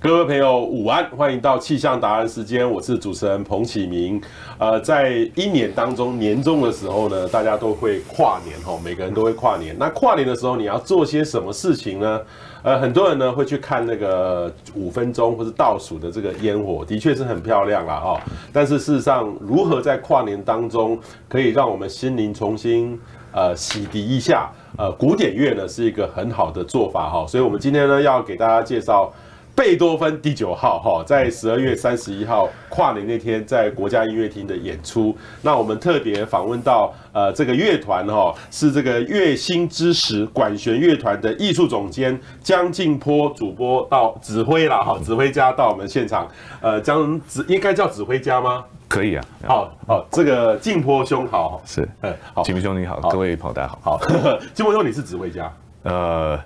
[0.00, 4.22] 各位朋友午安，欢迎到气象达人时间，我是主持人彭启明。
[4.56, 9.74] 呃，在一年当中年终的时候呢，大家都会跨年哈，每个人都会跨年。
[9.76, 12.20] 那跨年的时候，你要做些什么事情呢？
[12.62, 18.20] 呃，很多人呢会去看那个五分钟或是倒数的这个烟火，的确是很漂亮啦哦。
[18.52, 20.96] 但是事实上，如何在跨年当中
[21.28, 22.96] 可以让我们心灵重新
[23.32, 24.48] 呃洗涤一下？
[24.76, 27.26] 呃，古典乐呢是一个很好的做法哈。
[27.26, 29.12] 所以我们今天呢要给大家介绍。
[29.58, 35.12] 贝多芬第九号哈，在十二月三十一号跨年那天，在国家音乐厅的演出。
[35.42, 46.28] 那我们特别访问到呃这个乐团哈，是这个乐星之石管弦乐团的艺术总监江静波主播到指挥啦哈，指挥家到我们现场。
[46.60, 48.64] 呃，江指应该叫指挥家吗？
[48.86, 49.24] 可以啊。
[49.44, 53.98] 好，好，这个静波兄好，是，嗯，好，启明兄你好，各位朋友大家好。
[53.98, 54.00] 好，
[54.54, 55.52] 静波兄你是指挥家，
[55.82, 56.38] 呃。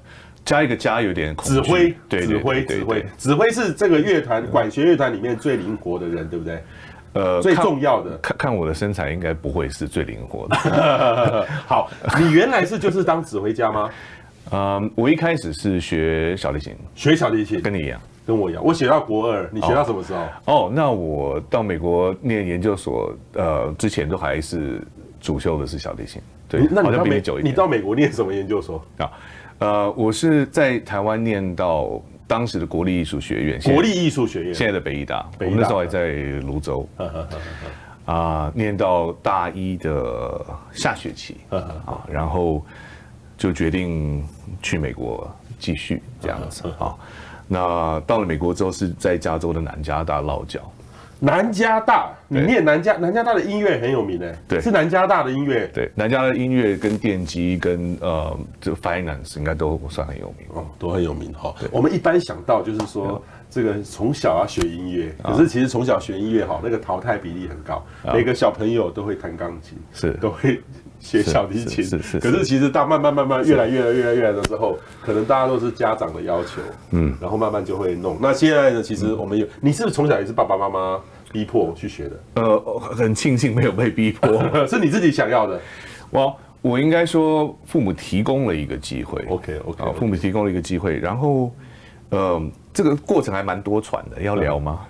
[0.45, 6.63] 加一个加有点指挥，对，指挥，指挥，指挥是这个乐团管弦乐团里面最灵活的人，对不对？
[7.15, 11.47] 呃，最重要的，看看我的身材，应该不会是最灵活的。
[11.67, 13.91] 好，你原来是就是当指挥家吗？
[14.51, 20.27] 嗯，我一开始是学小提琴，学小提琴，跟你一样，跟我一样，我学到国二，你学到什么时候？
[20.47, 24.81] 哦，那我到美国念研究所，呃，之前都还是
[25.21, 26.21] 主修的是小提琴。
[26.49, 29.11] 对，那你到美，你到美国念什么研究所啊？
[29.63, 36.09] 呃，我是在台湾念到当时的国立艺术学院，国立艺术学院，现在的北艺大，我们那时候还在
[36.41, 36.89] 泸州，
[38.05, 42.61] 啊，念到大一的下学期，啊，然后
[43.39, 44.27] 就决定
[44.61, 46.93] 去美国继续这样子啊。
[47.47, 50.61] 那到了美国之后，是在加州的南加大落脚。
[51.25, 61.55] 南加大，你念南加南加大的音乐很有名诶，对，是南加大的音乐，对，南加的音乐跟电机跟呃这个 finance 应该都算很有名哦，都很有名哈。
[61.71, 70.61] 我们一般想到就是说这个从小要学音乐，可是其实从小学音乐哈，那个淘汰比例很高，每个小朋友都会弹钢琴，是都会。
[71.03, 76.63] 学小提琴，是是，可是其实到慢慢慢慢越来越来越来越来的时候，可能大家都是家长的要求，
[76.93, 78.17] 嗯，然后慢慢就会弄。
[78.21, 78.81] 那现在呢？
[78.81, 81.01] 其实我们有，你是不是从小也是爸爸妈妈
[81.33, 82.17] 逼迫我去学的？
[82.35, 84.29] 呃，很庆幸没有被逼迫，
[84.69, 85.61] 是你自己想要的。
[86.11, 89.25] 我我应该说，父母提供了一个机会。
[89.29, 91.51] OK OK，父母提供了一个机会，然后，
[92.11, 92.43] 呃。
[92.75, 94.87] 这个过程还蛮多舛的，要聊吗？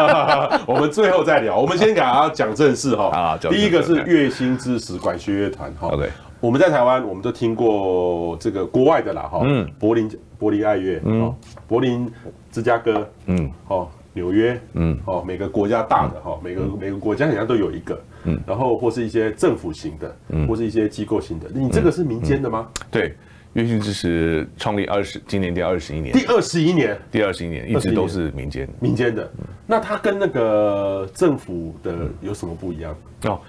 [0.66, 1.60] 我们最后再聊。
[1.60, 3.10] 我们先给大家讲正事哈。
[3.10, 5.88] 啊，第一个是月薪知识管弦乐团哈。
[5.88, 6.08] OK，
[6.40, 9.42] 我们在台湾，我们都听过这个国外的啦哈。
[9.44, 9.70] 嗯。
[9.78, 11.34] 柏林柏林爱乐，嗯，
[11.68, 12.10] 柏林
[12.50, 13.86] 芝加哥，嗯，哦，
[14.16, 21.46] 纽约，嗯，哦，每个国家大的哈，每个每个国家好像都有一个，嗯，然后或是一些政府型的，嗯，或是一些机构型的。
[21.54, 22.66] 你这个是民间的吗？
[22.90, 23.14] 对。
[23.52, 26.12] 乐讯支持创立二十，今年第二十一年。
[26.12, 29.32] 第二十一年，第二十一年一直都是民间，民间的。
[29.66, 32.94] 那它跟那个政府的有什么不一样？
[33.24, 33.40] 哦，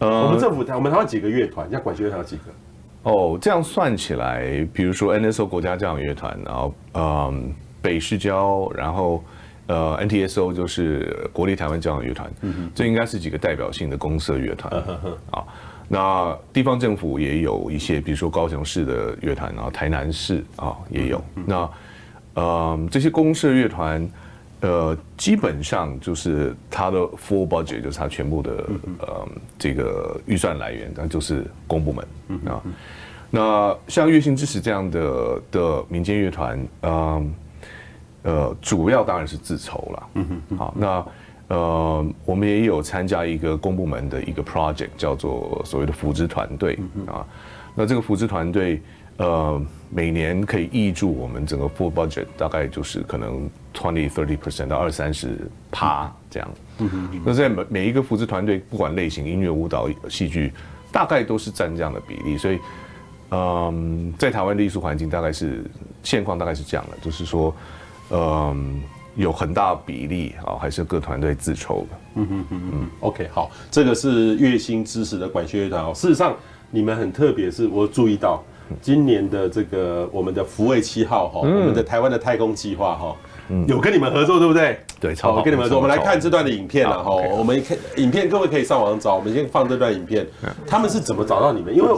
[0.00, 2.42] 呃，我们政府台，我们台湾几个乐团，像管弦乐团有几个？
[3.04, 9.22] 哦，这样算起来，比如说 NSO 国家交响乐团，然后嗯，北市交，然后
[9.66, 12.30] 呃 NTSO 就是国立台湾交响乐团，
[12.74, 14.72] 这应该是几个代表性的公社乐团
[15.30, 15.44] 啊。
[15.86, 21.22] 那地方政府也有一些，比如说高雄市的乐团，然后台南市啊也有。
[21.46, 21.70] 那
[22.34, 24.08] 呃这些公社乐团，
[24.60, 28.50] 呃基本上就是它的 full budget，就是它全部的
[28.98, 32.06] 呃这个预算来源，那就是公部门
[32.46, 32.62] 啊。
[33.30, 37.26] 那像乐心之石这样的的民间乐团，嗯呃
[38.60, 40.08] 主要当然是自筹了。
[40.14, 41.04] 嗯哼好那。
[41.48, 47.24] 呃，我们也有参加一个公部门的一个 project，叫做所谓的扶植团队啊。
[47.74, 48.80] 那这个扶植团队，
[49.18, 55.38] 呃，每年可以挹注我们整个 full budget，大概就是可能 twenty thirty percent 到二三十
[55.70, 56.48] 趴这样。
[57.22, 60.50] 那在每每一个扶植团队，不管类型，音乐、舞蹈、戏剧，
[60.90, 62.38] 大概都是占这样的比例。
[62.38, 62.58] 所以，
[63.30, 65.62] 嗯，在台湾的艺术环境，大概是
[66.02, 67.54] 现况大概是这样的，就是说，
[68.10, 68.82] 嗯。
[69.16, 71.88] 有很大比例啊，还是各团队自筹的。
[72.16, 72.90] 嗯嗯嗯嗯。
[72.98, 75.92] OK，好，这个是月薪支持的管弦乐团哦。
[75.94, 76.34] 事实上，
[76.68, 78.42] 你们很特别，是我注意到
[78.82, 83.16] 今年的这个我们的福卫七号哈，我们的台湾的太空计划哈。
[83.66, 84.78] 有跟你们合作，对不对？
[85.00, 85.42] 对，超好。
[85.42, 87.14] 跟你们合作，我们来看这段的影片了哈。
[87.14, 89.16] 我们看影片，各位可以上网找。
[89.16, 90.26] 我们先放这段影片，
[90.66, 91.74] 他们是怎么找到你们？
[91.74, 91.88] 因为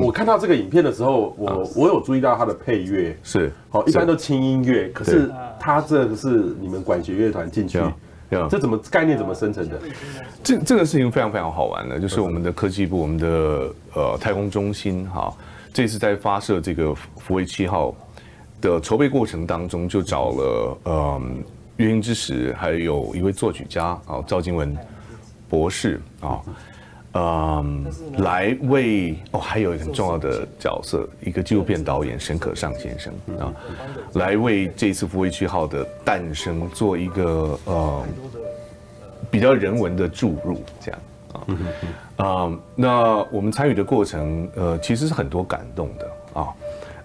[0.00, 5.30] 我看到这个影片的时候，我我有注意到它的配乐是好，一般都轻音乐，可是
[5.60, 6.28] 它这个是
[6.60, 7.80] 你们管弦乐团进去，
[8.50, 9.80] 这怎么概念怎么生成的？
[10.42, 15.32] 这这个事情非常非常好玩的，就是我们的科技部，我们的呃太空中心哈，
[15.72, 17.94] 这次在发射这个福卫七号
[18.66, 21.44] 的筹备过程当中，就找了嗯
[21.76, 24.76] 月音之时，还有一位作曲家啊，赵静文
[25.48, 26.40] 博士啊，
[27.12, 27.84] 嗯，
[28.18, 33.52] 来为哦，还有一个很重要的角色，一个纪录片导演沈可尚先生啊，
[34.14, 38.04] 来为这次福卫区号的诞生做一个呃
[39.30, 41.00] 比较人文的注入，这样
[41.32, 41.46] 啊，
[42.18, 46.48] 嗯，那我们参与的过程，呃，其实是很多感动的啊。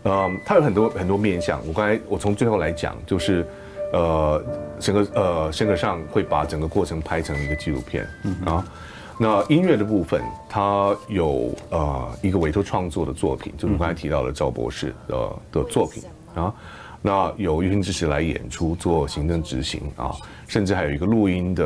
[0.03, 1.59] 呃，它有很多很多面向。
[1.68, 3.45] 我刚才我从最后来讲，就是，
[3.94, 4.44] 呃，
[4.80, 8.65] 整个呃，沈可尚会把整个过程拍成一个纪录片嗯啊。
[9.19, 10.19] 那音乐的部分，
[10.50, 16.03] 它有呃一个委托创作的作品，就是我刚才提到的赵博士的的作品
[16.33, 16.51] 啊。
[17.03, 20.15] 那有月阴之时来演出做行政执行啊，
[20.48, 21.65] 甚至还有一个录音的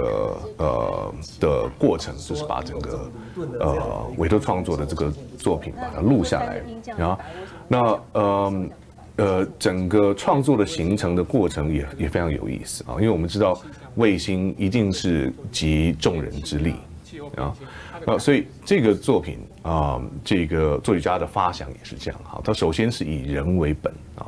[0.58, 3.12] 呃的过程，就是把整个
[3.60, 6.62] 呃委托创作的这个作品把它录下来
[7.04, 7.18] 啊。
[7.67, 8.69] 那呃
[9.17, 13.57] 呃，整个创作的形成的过程也也非常有意思啊，因为我们知道
[13.95, 16.75] 卫星一定是集众人之力
[17.38, 17.56] 啊，
[18.06, 24.27] 那所以这个作品啊，这个作曲家的发想也是这样哈，他首先是以人为本啊，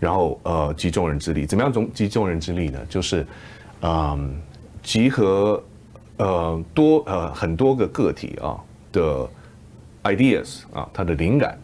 [0.00, 2.80] 然后呃集众人之力，怎么样集集众人之力呢？
[2.88, 3.24] 就是
[3.82, 4.36] 嗯
[4.82, 5.62] 集合
[6.16, 8.58] 呃多呃很多个个体啊
[8.90, 9.30] 的
[10.02, 11.56] ideas 啊，他的灵感。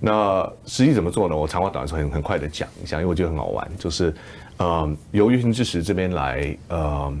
[0.00, 1.36] 那实际怎么做呢？
[1.36, 3.68] 我长话短说，很很快的讲一下，因为我觉得很好玩。
[3.78, 4.14] 就是，
[4.58, 7.18] 呃，由月星之石这边来，呃，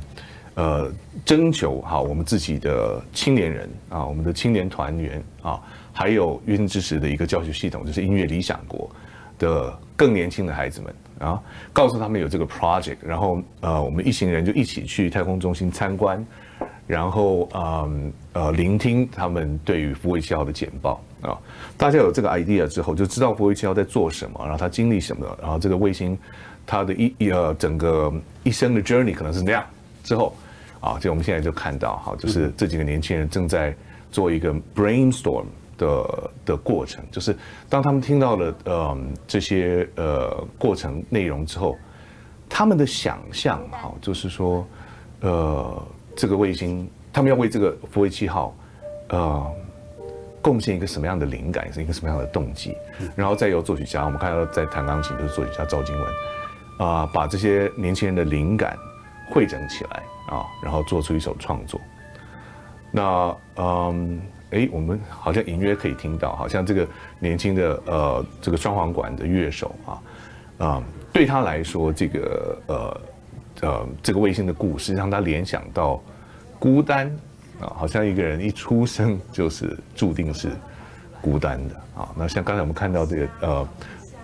[0.54, 0.92] 呃，
[1.24, 5.60] 征求哈我们自己的青年人啊，我们的青年团员啊，
[5.92, 8.88] 还有月星之石的一个教学系统，就是音乐理想国
[9.38, 11.42] 的更年轻的孩子们啊，
[11.72, 16.24] 告诉他们有这个 project，然后呃，我们一行人就一起去太空中心参观，
[16.88, 21.00] 然后嗯呃聆听他们对于福卫七号的简报。
[21.20, 21.36] 啊，
[21.76, 26.16] 大家有这个 idea 之后，就知道福卫七号在做什么，然后他经历什么，然后这个卫星
[26.64, 28.12] 它的一一呃整个
[28.44, 29.64] 一生的 journey 可能是那样。
[30.04, 30.34] 之后，
[30.80, 33.74] 啊，就我们现在就看到，哈，就是这几个年轻人正在
[34.12, 35.44] 做一个 brainstorm
[35.76, 37.36] 的的过程，就是
[37.68, 38.96] 当他们听到了呃
[39.26, 41.76] 这些呃过程内容之后，
[42.48, 44.64] 他们的想象，哈，就是说，
[45.20, 45.82] 呃，
[46.18, 48.54] 这个卫星他们要为这个福卫七号，
[49.08, 49.46] 呃。
[50.40, 52.74] 贡献一个什么样的灵感，是一个什么样的动机，
[53.16, 56.06] 然后再由作曲家，我们看到在弹钢琴就是作曲家赵金文，
[56.78, 58.78] 啊、呃，把这些年轻人的灵感
[59.30, 61.78] 汇整起来啊，然后做出一首创作。
[62.92, 64.20] 那嗯，
[64.52, 66.86] 哎，我们好像隐约可以听到，好像这个
[67.18, 70.00] 年轻的呃这个双簧管的乐手啊，啊、
[70.58, 70.82] 呃，
[71.12, 73.00] 对他来说，这个呃
[73.62, 76.02] 呃这个卫星的故事让他联想到
[76.58, 77.10] 孤单。
[77.60, 80.48] 啊，好像一个人一出生就是注定是
[81.20, 82.08] 孤单的啊。
[82.16, 83.68] 那像刚才我们看到这个呃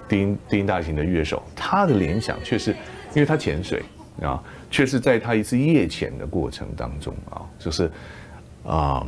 [0.09, 2.71] 低音低音大型的乐手，他的联想却是，
[3.13, 3.83] 因为他潜水
[4.23, 4.41] 啊，
[4.71, 7.91] 却是在他一次夜潜的过程当中啊，就是
[8.65, 9.05] 啊、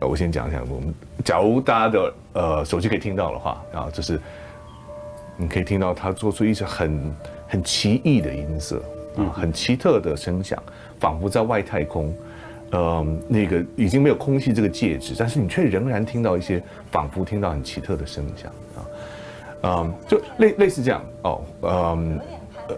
[0.00, 4.18] 我先讲一下，我们假如大家的呃手机可以听到的话啊，就是
[5.36, 7.14] 你可以听到他做出一些很
[7.46, 8.82] 很奇异的音色
[9.18, 10.62] 啊，很奇特的声响，
[10.98, 12.14] 仿佛在外太空。
[12.70, 18.84] 呃，那个已经没有空气这个介质，但是你却仍然听到一些仿佛听到很奇特的声响啊，
[19.62, 22.20] 嗯，就类类似这样哦，嗯，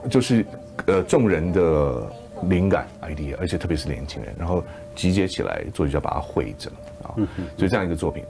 [0.09, 0.47] 就是
[0.87, 2.09] 呃众人的
[2.45, 4.62] 灵感 idea，而且特别是年轻人，然后
[4.95, 6.73] 集结起来，作曲家把它汇整
[7.03, 7.11] 啊，
[7.57, 8.23] 所以这样一个作品，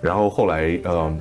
[0.00, 1.14] 然后后来呃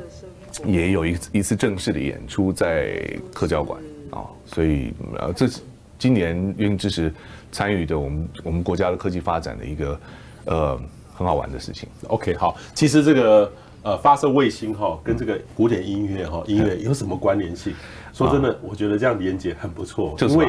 [0.64, 2.98] 也有一一次正式的演出在
[3.34, 3.78] 科教馆
[4.12, 5.60] 啊，所以呃这是
[6.02, 7.14] 今年月阴之时。
[7.54, 10.00] 参与的我们我们国家的科技发展的一个
[10.46, 10.82] 呃
[11.14, 11.90] 很好玩的事情。
[12.08, 13.52] OK，好，其实这个
[13.84, 17.74] 呃发射卫星哈，跟这个古典音乐哈音乐有什么关联性？
[18.22, 20.48] 说真的，我觉得这样连接很不错，因为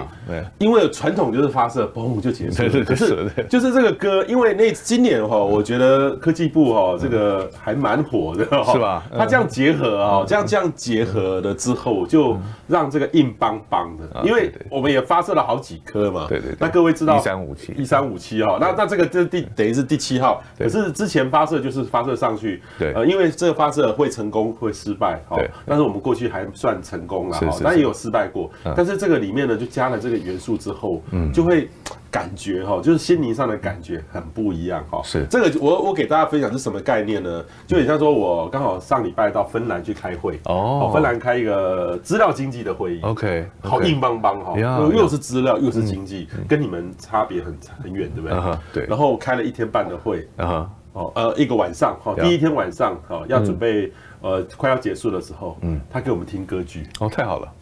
[0.59, 2.85] 因为传统就是发射，嘣就结束了。
[2.85, 9.03] 可是就是这个歌，因为那今年哈，我觉得科技部哈这个还蛮火的，是吧？
[9.17, 12.37] 他这样结合啊，这样这样结合了之后，就
[12.67, 16.27] 让这个硬邦邦的，因为我们也发射了好几颗嘛。
[16.29, 16.55] 对对。
[16.59, 17.73] 那各位知道一三五七。
[17.73, 27.39] 一三五七哈，那那这个这第等于是第七号，可是之前发射就是发射上去，对，呃，因为这个发射会成功会失败哈，但是我们过去还算成功了。
[27.63, 31.69] 但也有失败过，但是这个里面呢，就加了这个元素之后，嗯，就会
[32.11, 35.01] 感觉哈，就是心灵上的感觉很不一样哈。
[35.03, 35.25] 是。
[35.31, 37.45] 这个，我我给大家分享是什么概念呢？
[37.67, 40.39] 就很像说，我刚好上礼拜到芬兰去开会。
[40.45, 48.59] 哦，芬兰开一个资料经济的会议，OK，好硬邦邦哈，又是资料又是经济，跟你们差别很很远，对不对？
[48.73, 48.87] 对。
[48.87, 53.91] 然后开了一天半的会，啊，哦，呃，一个晚上哈，第一天晚上哈要准备
[54.23, 57.53] 呃快要结束的时候，嗯，他给我们听歌剧，哦，太好了。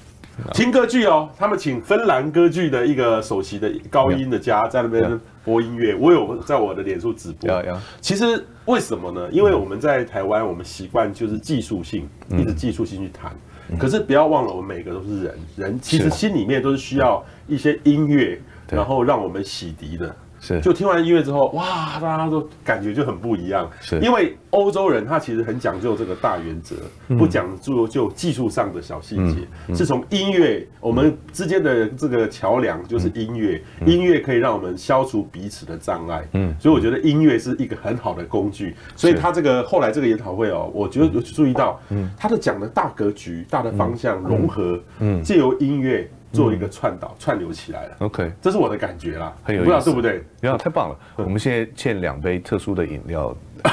[0.54, 7.62] 听歌剧哦，他们请芬兰歌剧的一个首席的高音的家在那边播音乐，我有在我的脸书直播。
[8.00, 9.28] 其实为什么呢？
[9.30, 13.36] 因为我们在台湾，我们习惯就是技术性，一直技术性去谈。
[13.78, 18.40] 可是不要忘了，我们每个都是人，人其实心里面都是需要一些音乐，
[18.70, 20.16] 然后让我们洗涤的。
[20.40, 23.70] 是，就听完音乐之后，哇，大家都感觉就很不一样。
[23.80, 26.76] 是，因为欧洲人他其实很讲究这个大原则，
[27.16, 36.26] 不讲究就技术上的小细节，是从音乐我们之间的这个桥梁就是音乐，音乐可以让我们消除彼此的障碍。
[36.32, 38.74] 嗯，所以我觉得音乐是一个很好的工具。
[38.96, 46.10] 所以他这个后来这个研讨会哦，我觉得有注意到，嗯，他的讲的大格局、大的方向融合，嗯，借由音乐。
[46.32, 47.96] 做一个串导、串流起来了。
[48.00, 50.24] OK，这是我的感觉啦，很有意思，不知道对不对？
[50.48, 50.96] 呀，太棒了！
[51.16, 53.36] 我们现在欠两杯特殊的饮料。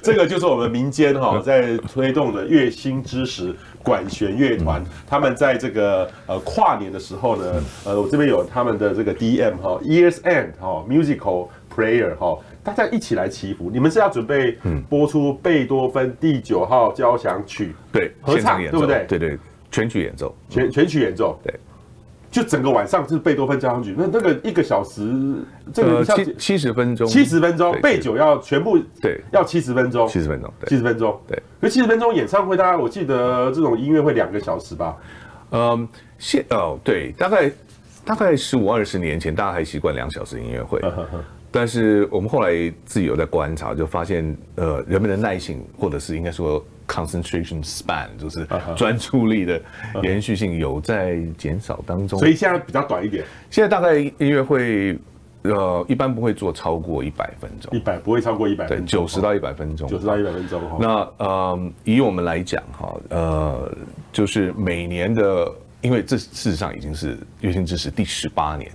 [0.00, 7.44] 这个就是我们民间哈在推动的月薪之时管弦乐团，他们在这个呃跨年的时候呢，
[7.84, 13.68] 呃，我这边有他们的这个 DM 哈，Year's End 哈，Musical Prayer 哈，大家一起来祈福。
[13.68, 14.56] 你们是要准备
[14.88, 19.06] 播出贝多芬第九号交响曲，对，合唱对不对？
[19.08, 19.36] 对对。
[19.70, 21.54] 全曲演奏，全全曲演奏，对，
[22.30, 34.96] 就整个晚上是贝多芬交响曲，那那个一个小时，这个七七十分钟，七十分钟，贝九要全部对，要七十分钟，七十分钟，七十分钟，对，可七十分钟演唱会，大家我记得这种音乐会两个小时吧，
[35.50, 35.86] 嗯，
[36.18, 37.52] 现哦对，大概
[38.04, 40.80] 大概十五二十年前，大家还习惯两小时音乐会，
[41.50, 42.52] 但是我们后来
[42.86, 46.64] 自己有在观察，就发现呃，人们的耐性，或者是应该说。
[46.88, 49.60] Concentration span 就是专注力的
[50.02, 53.24] 延续性有在减少当中，所以现在比较短一点。
[53.50, 54.98] 现在大概音乐会，
[55.42, 60.60] 呃，一般不会做超过一百分钟，一百不会超过一百分钟，九十到一百分钟，九十到一百分钟。
[60.80, 63.70] 那呃，以我们来讲哈，呃，
[64.10, 65.52] 就是每年的，
[65.82, 68.70] 因为这事实上已经是乐兴之识第十八年，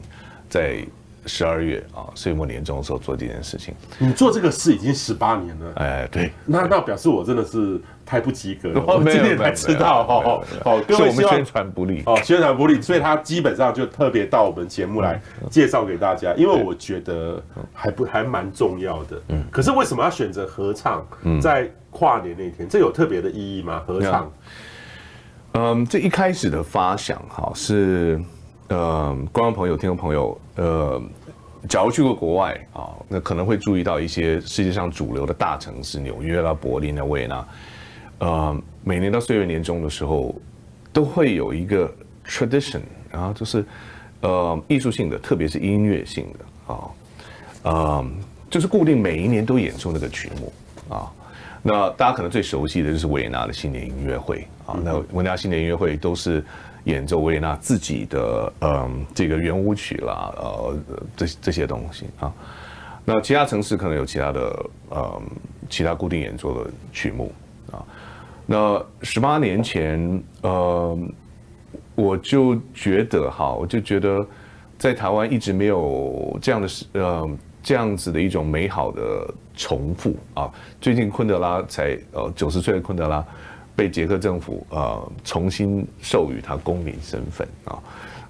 [0.47, 0.85] 在。
[1.25, 3.73] 十二月啊，岁末年终的时候做这件事情。
[3.97, 8.83] 你做这个事已经十八年了，哎，对，那那表示我真的是太不及格了。
[8.85, 17.41] 我今天才知道，哦哦，各位我们宣传不利哦，宣传不利，所以他基本上就特别到我们节目来介绍给大家，因为我觉得
[17.73, 19.21] 还不还蛮重要的。
[19.29, 21.05] 嗯，可是为什么要选择合唱？
[21.41, 23.83] 在跨年那天，这有特别的意义吗？
[23.85, 24.31] 合唱？
[25.53, 28.21] 嗯，这一开始的发想哈是。
[28.69, 30.99] 呃，观众朋友、听众朋友，呃，
[31.67, 37.45] 假如去过国外啊，那可能会注意到一些世界上主流的大城市，纽约啦、柏林啊、维也纳，
[38.23, 40.33] 呃，每年到岁月年终的时候，
[40.93, 41.93] 都会有一个
[42.25, 42.79] tradition，
[43.11, 43.65] 然后就是
[44.21, 46.79] 呃艺术性的，特别是音乐性的啊，
[47.63, 48.05] 呃，
[48.49, 50.53] 就是固定每一年都演出那个曲目
[50.87, 51.11] 啊。
[51.61, 56.41] 那大家可能最熟悉的就是维也纳的新年音乐会啊，那维也纳新年音乐会都是。
[56.85, 60.77] 演奏维也纳自己的嗯这个圆舞曲啦，呃
[61.15, 62.29] 这这些东西啊，
[63.05, 65.21] 那其他城市可能有其他的嗯
[65.69, 67.42] 其他固定演奏的曲目啊。
[68.45, 70.97] 那十八年前呃
[71.95, 74.25] 我就觉得哈，我就觉得
[74.77, 80.51] 在台湾一直没有这样的呃这样子的一种美好的重复啊。
[80.81, 83.25] 最近昆德拉才呃九十岁的昆德拉。
[83.75, 87.81] 被捷克政府呃重新授予他公民身份啊，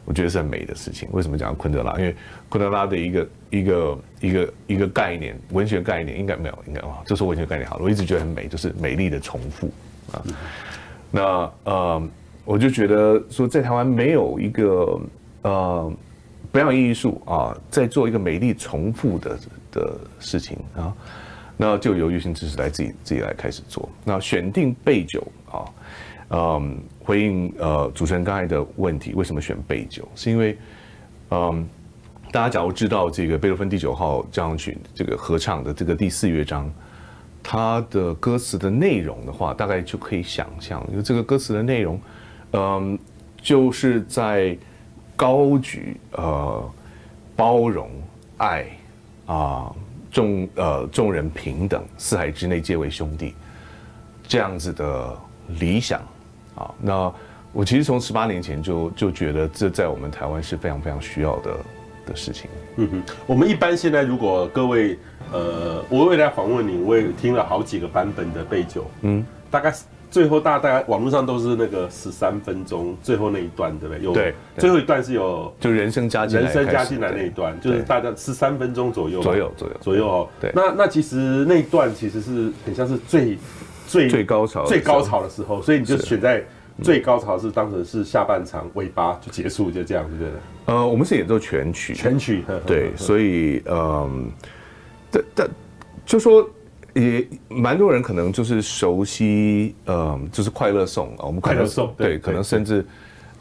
[0.06, 1.10] 我觉得是很美的事情。
[1.12, 1.92] 为什么讲昆德拉？
[1.98, 2.16] 因为
[2.48, 7.78] 昆德拉的一个一个一个一个概念，文学概念应该没有，应该啊，这是文学概念好。
[7.82, 9.70] 我一直觉得很美，就是美丽的重复
[10.14, 10.24] 啊。
[11.12, 12.10] 那呃，
[12.46, 15.00] 我就觉得说，在台湾没有一个
[15.44, 15.94] 呃
[16.52, 19.40] 表演艺术啊，在做一个美丽重复的
[19.72, 20.94] 的事情啊。
[21.56, 23.88] 那就由乐兴之时来自己自己来开始做。
[24.04, 25.66] 那选定贝九啊，
[26.30, 30.08] 嗯，回应呃主持人刚才的问题，为什么选贝九？
[30.16, 30.58] 是因为
[31.30, 31.66] 嗯，
[32.32, 36.70] 大家假如知道这个贝多芬第九号交响曲这个合唱的这个第四乐章，
[37.44, 42.00] 它的歌词的内容的话，大概就可以想象，因为这个歌词的内容，
[42.54, 42.98] 嗯，
[43.42, 44.58] 就是在
[45.16, 46.72] 高举呃
[47.36, 47.92] 包容
[48.38, 48.66] 爱
[49.28, 49.72] 啊。
[50.14, 53.34] 众呃众人平等，四海之内皆为兄弟，
[54.28, 55.18] 这样子的
[55.60, 56.00] 理想
[56.54, 56.72] 啊。
[56.80, 57.12] 那
[57.52, 61.58] 我其实从十八年前就就觉得这在我们台湾是非常非常需要的
[62.06, 62.50] 的事情。
[62.78, 64.98] 嗯哼，我们一般现在如果各位
[65.32, 69.74] 呃，我未来访问你，我也听了好几个版本的备酒，嗯，大概。
[70.14, 74.04] 最后大大概网络上都是那个十三分钟最后那一段，对不对？
[74.04, 79.74] 有对，最后一段是有就人生加进来，人生加进来那一段，就是大概十三分钟左右，左右左右。
[79.82, 80.08] 左右。
[80.08, 80.30] 哦。
[80.40, 81.16] 对，那那其实
[81.50, 83.40] 那一段其实是很像是最
[83.88, 86.44] 最最高潮最高潮的时候，所以你就选在
[86.82, 90.32] 最高潮是当时是下半场尾巴就结束，就这样，对不对？
[90.66, 94.32] 呃，我们是演奏全曲，全曲，对，所以嗯，
[95.12, 95.50] 但但
[96.06, 96.50] 就说
[96.94, 102.86] 也蛮多人可能就是熟悉，嗯，就是快乐颂啊，我们快乐颂，对，可能甚至。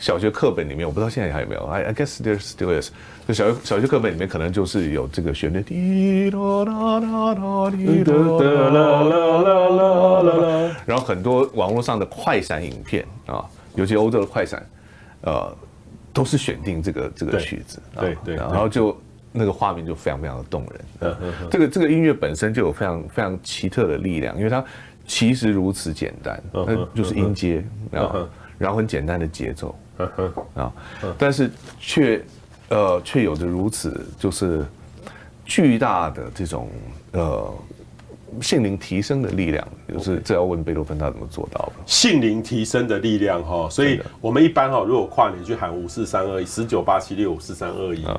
[0.02, 1.64] 小学课本里面，我不知道现在还有没有。
[1.66, 2.90] I I guess there still is。
[3.28, 5.62] 就小学小学课本里面可能就是有这个旋律。
[5.62, 10.76] 滴答答答答滴答啦啦啦啦啦。
[10.84, 13.44] 然后很多网络上的快闪影片啊，
[13.76, 14.60] 尤其欧洲的快闪，
[15.20, 15.56] 呃，
[16.12, 17.80] 都是选定这个这个曲子。
[17.94, 18.34] 对对。
[18.34, 20.66] 然后就那个画面就非常非常的动
[20.98, 21.16] 人。
[21.48, 24.64] 这个这个音乐本身就有非常非常奇特的力量，因为它
[25.06, 27.64] 其实如此简单，它就是音阶，
[28.58, 29.72] 然后很简单的节奏。
[30.54, 30.72] 啊，
[31.18, 32.24] 但是却
[32.68, 34.64] 呃却有着如此就是
[35.44, 36.68] 巨大的这种
[37.12, 37.54] 呃
[38.40, 41.72] 性灵提升的力量，就是这要问贝多芬他怎么做到的？
[41.84, 48.04] 性灵提升的力量哈，所以我们一般哈，如果跨年去喊五四三二一，十九八七六五四三二一。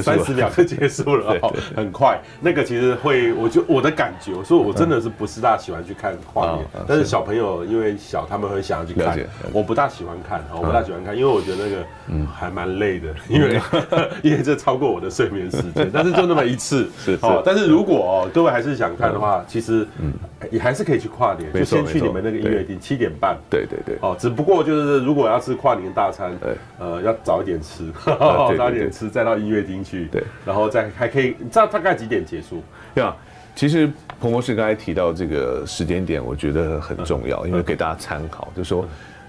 [0.00, 1.36] 三十秒就 结束了，
[1.76, 2.18] 很快。
[2.40, 9.18] 那个其实会，我就我的感觉，我说我真的是不是大喜欢去看画面，但是小朋友因为小，他们会想要去看。
[9.52, 11.76] 我不大喜欢看，我不大喜欢看，因为我觉得那个
[12.08, 12.26] 嗯。
[12.32, 13.60] 还蛮累的，因为
[14.22, 15.90] 因为这超过我的睡眠时间。
[15.92, 17.42] 但是就那么一次， 是哦。
[17.44, 20.12] 但是如果哦各位还是想看的话，其实嗯
[20.50, 23.36] 也还是可以去跨年，就先去你们那个音乐厅，七点半。
[23.50, 23.96] 对对对。
[24.00, 26.32] 哦，只不过就是如果要吃跨年大餐，
[26.78, 29.82] 呃要早一点吃， 早一点吃再到音乐厅。
[29.82, 32.62] 去对，然后再还可以，你知道大概几点结束？
[32.94, 33.16] 对啊，
[33.54, 38.86] 其实彭博士刚才提到这个时间点，我觉得很重要，因为给大家参考，就是说，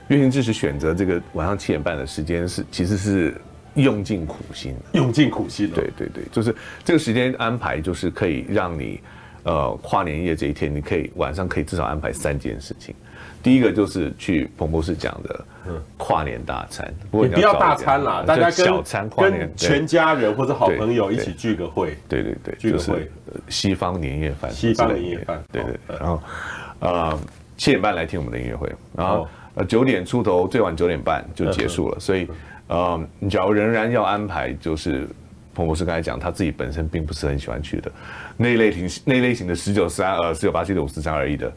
[0.10, 3.34] 乐庭志选择这个晚上七点半的时间是其实是
[3.74, 5.72] 用尽苦心，用尽苦心。
[5.74, 9.00] 对对对，就是这个时间安排，就是可以让你
[9.44, 12.94] 呃跨年夜这一天，你可以晚上可以至少安排三件事情。
[13.42, 15.46] 第一个就是去彭博士讲的
[15.98, 23.12] 跨年大餐，你不要大餐啦，大家跟小餐跨年，跟全家人或者好朋友一起聚个会，对对对，聚个会，
[23.50, 26.24] 西方年夜饭，西方年夜饭，对对，然后
[26.80, 27.20] 呃
[27.58, 32.26] 七点半来听我们的音乐会，然后呃九点出头，最晚九点半就结束了，所以
[32.68, 35.06] 呃你假如仍然要安排，就是
[35.54, 37.92] 彭博士刚才讲他自己本身并不是很喜欢去的
[38.38, 41.52] 那一类型那一类型的十九三呃十九八七六五四三二一的。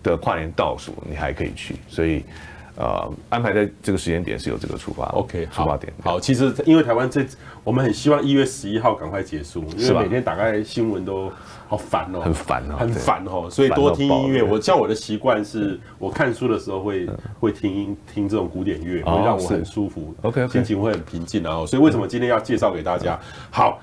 [0.00, 2.22] 的跨年倒数，你还可以去，所以，
[2.76, 5.92] 呃，安排在这个时间点是有这个出发，OK，出发点。
[6.04, 7.26] 好，其实因为台湾这，
[7.64, 11.30] 我们很希望一月十一号赶快结束，因为每天打开新闻都
[11.66, 14.40] 好烦哦，很烦哦，很烦哦，所以多听音乐。
[14.40, 17.08] 我像我的习惯是，我看书的时候会
[17.40, 21.42] 会听听这种古典乐，会让我很舒服，OK，心情会很平静。
[21.42, 23.18] 然后，所以为什么今天要介绍给大家？
[23.50, 23.80] 好。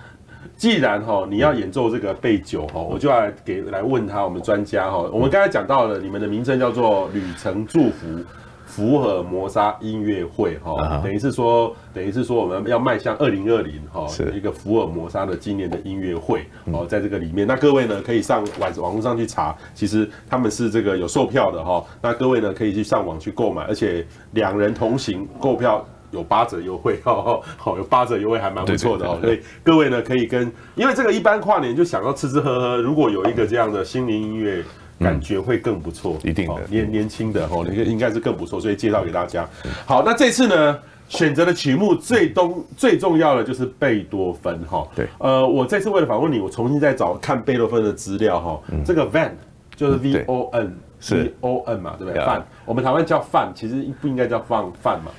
[0.58, 5.00] 既然哈你要演奏这个贝九哈，我就要来给来问他我们专家哈。
[5.12, 8.24] 我们刚才讲到了你们的名称叫做旅程祝福
[8.66, 21.84] 福尔摩沙音乐会哈，等于是说等于是说我们要迈向二零二零哈一个福尔摩沙的纪念的音乐会哦，在这个里面，那各位呢可以上网网络上去查，其实他们是这个有售票的哈。
[22.02, 25.86] 那各位呢可以去上网去购买，而且两人同行购票。
[26.16, 34.64] 有八折优惠 哦，好，有八折优惠还蛮不错的哦，所以各位呢可以跟，因为这个一般跨年就想要吃吃喝喝，如果有一个这样的心灵音乐，
[35.00, 39.48] 感觉会更不错，一定的，年年轻的哦，那个应该是更不错，所以介绍给大家。
[39.86, 49.32] 好，那这次呢选择的曲目最东最重要的就是贝多芬哈，对，呃，我这次为了访问你，我重新再找看贝多芬的资料哈，这个 van
[49.76, 51.16] 就是 V O N 是。
[51.16, 55.12] V O N 嘛，对不对？Von 我们台湾叫范，其实不应该叫放范嘛。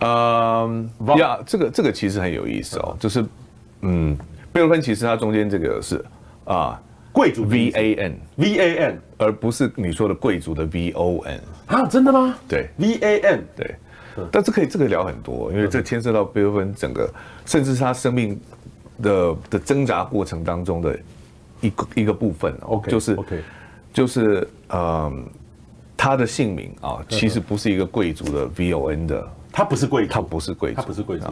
[0.00, 3.24] 嗯，呀，这个这个其实很有意思哦，就是，
[3.82, 4.16] 嗯，
[4.50, 6.02] 贝多芬其实它中间这个是
[6.44, 6.80] 啊，
[7.12, 12.34] 贵族 V A N V A N，而不是你说的贵族的 V O N 啊，真的吗？
[12.48, 13.74] 对，V A N 对，
[14.32, 17.12] 但这可以这个聊很多，因为这牵涉到贝多芬整个，
[17.44, 18.40] 甚至是他生命
[19.02, 20.98] 的的挣扎过程当中的
[21.60, 23.42] 一个一个部分，OK，就是 OK，
[23.92, 25.26] 就是嗯，
[25.94, 29.30] 他的姓名啊，其实不是一个贵族的 V O N 的。
[29.52, 31.26] 他不是贵族，他不是贵族，他不是贵族，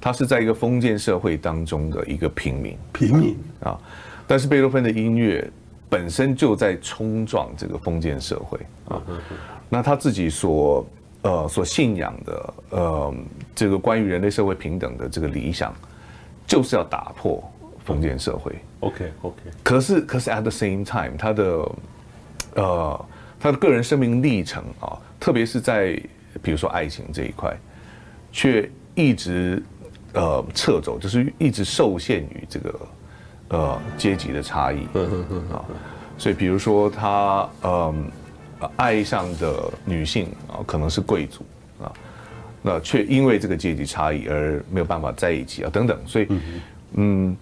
[0.00, 3.78] 他是在一个封建社会当中的一个平民，平民啊。
[4.26, 5.50] 但是贝多芬的音乐
[5.88, 8.58] 本身就在冲撞这个封建社会
[8.88, 9.02] 啊。
[9.70, 10.86] 那他自己所
[11.22, 13.14] 呃所信仰的呃
[13.54, 15.74] 这个关于人类社会平等的这个理想，
[16.46, 17.42] 就是要打破
[17.84, 18.52] 封建社会。
[18.80, 19.36] OK OK。
[19.62, 21.72] 可是可是 at the same time，他的
[22.54, 23.06] 呃
[23.40, 25.98] 他的个人生命历程啊，特别是在。
[26.42, 27.56] 比如说爱情这一块，
[28.32, 29.62] 却一直
[30.12, 32.80] 呃撤走，就是一直受限于这个
[33.48, 34.84] 呃阶级的差异
[35.50, 35.64] 啊。
[36.18, 38.10] 所以比如说他嗯
[38.76, 41.44] 爱上的女性啊，可能是贵族
[41.82, 41.92] 啊，
[42.60, 46.26] 那却因为这个阶级差异而没有办法在一起啊，等等，所以
[46.94, 47.36] 嗯。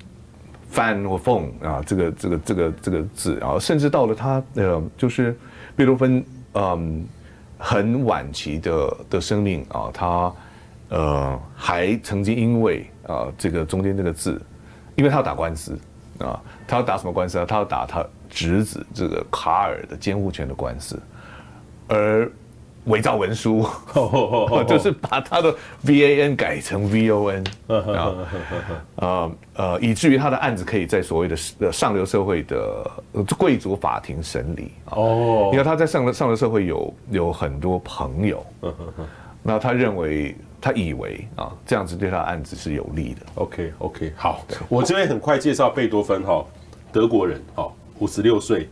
[0.73, 5.37] fan 或 phone 啊，这个这个这个这个字，然后甚至到了他呃，就是
[5.75, 7.05] 贝多芬嗯
[7.61, 10.33] 很晚期的的生命啊，他
[10.89, 14.41] 呃还曾经因为啊这个中间这个字，
[14.97, 15.79] 因为他要打官司
[16.19, 17.45] 啊，他要打什么官司啊？
[17.47, 21.01] 他要打他侄子这个卡尔的监护权的官司，
[21.87, 22.31] 而。
[22.91, 23.65] 伪造文书，
[24.69, 28.15] 就是把他的 V A N 改成 V O N，啊，
[28.97, 32.91] 呃呃，以至于他的案子可以在所谓的上流社会的
[33.39, 34.73] 贵族法庭审理。
[34.87, 38.45] 哦，你看他在上流上流社会有有很多朋友，
[39.43, 43.21] 那他认为他以为啊这样子对他的案子是有利的。
[43.37, 46.45] OK OK，好，我这边很快介绍贝多芬哈，
[46.93, 47.67] 德国人哈，
[47.99, 48.69] 五十六岁，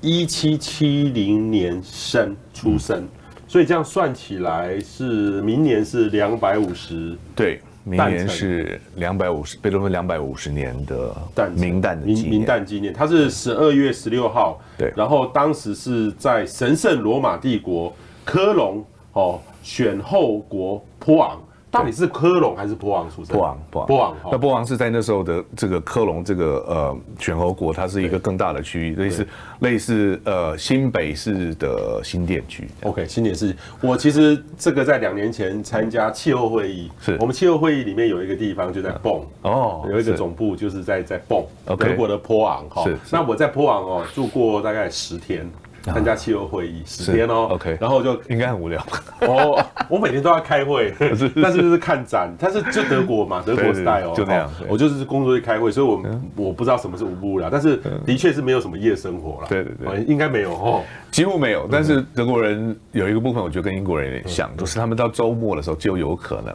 [0.00, 3.06] 一七七零年生出生。
[3.48, 17.90] 所以这样算起来是明年是两百五十，对，明年是两百五十，贝多芬两百五十年的诞明旦的明明旦纪念，他是十二月十六号，对，然后当时是在神圣罗马帝国
[18.22, 18.84] 科隆
[19.14, 21.40] 哦选后国波昂。
[21.70, 23.36] 到底是科隆还是波昂出生？
[23.36, 24.16] 波昂，波昂，波昂。
[24.32, 29.28] 那波昂是在那时候的这个科隆这个呃选侯国，它是一个更大的区域，类似
[29.60, 32.66] 类似呃新北市的新店区。
[32.84, 33.54] OK，新店市。
[33.82, 42.84] 我其实这个在两年前参加气候会议，是我们气候会议里面有一个地方就在蹦哦，有一个总部就是在在蹦，德国的波昂哈。
[42.84, 42.96] 是。
[43.10, 45.48] 那我在波昂哦住过大概十天。
[45.82, 48.84] 参加气候会议十天哦，OK，然后就应该很无聊。
[49.20, 49.64] 哦。
[49.88, 50.92] 我每天都要开会，
[51.42, 54.50] 但是就是看展，但是就德国嘛，德国 style 哦，就那样。
[54.68, 56.02] 我就是工作去开会，所以我
[56.36, 59.48] 我不知道什么是无不无聊，但是的确是没有什么夜生活了。
[59.48, 61.66] 对对对，应该没有哦，几乎没有。
[61.72, 66.54] 但是德国人有一个部分，我觉得跟英国人有点像，就是他们到周末的时候就有可能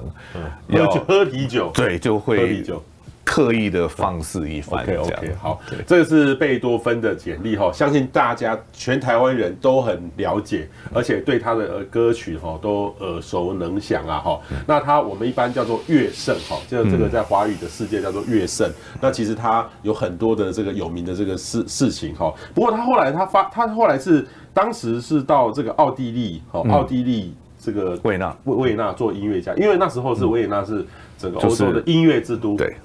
[0.68, 2.84] 要喝啤酒，对，就会喝啤酒。
[3.26, 14.42] 刻意的放肆一番，OK OK，好，这个是贝多芬的简历哈，相信大家全台湾人都很了解，而且对他的歌曲哈都耳熟能详啊哈。
[14.68, 18.70] 那他我们一般叫做乐圣哈，就这个在华语的世界叫做乐圣。
[19.00, 22.34] 那其实他有很多的这个有名的这个事事情哈。
[22.54, 30.86] 不过他后来他发，他后来是当时是到这个奥地利哈，奥地利这个维也纳维维也纳做音乐家，因为那时候是维也纳是
[31.18, 32.76] 整个欧洲的音乐之都，对。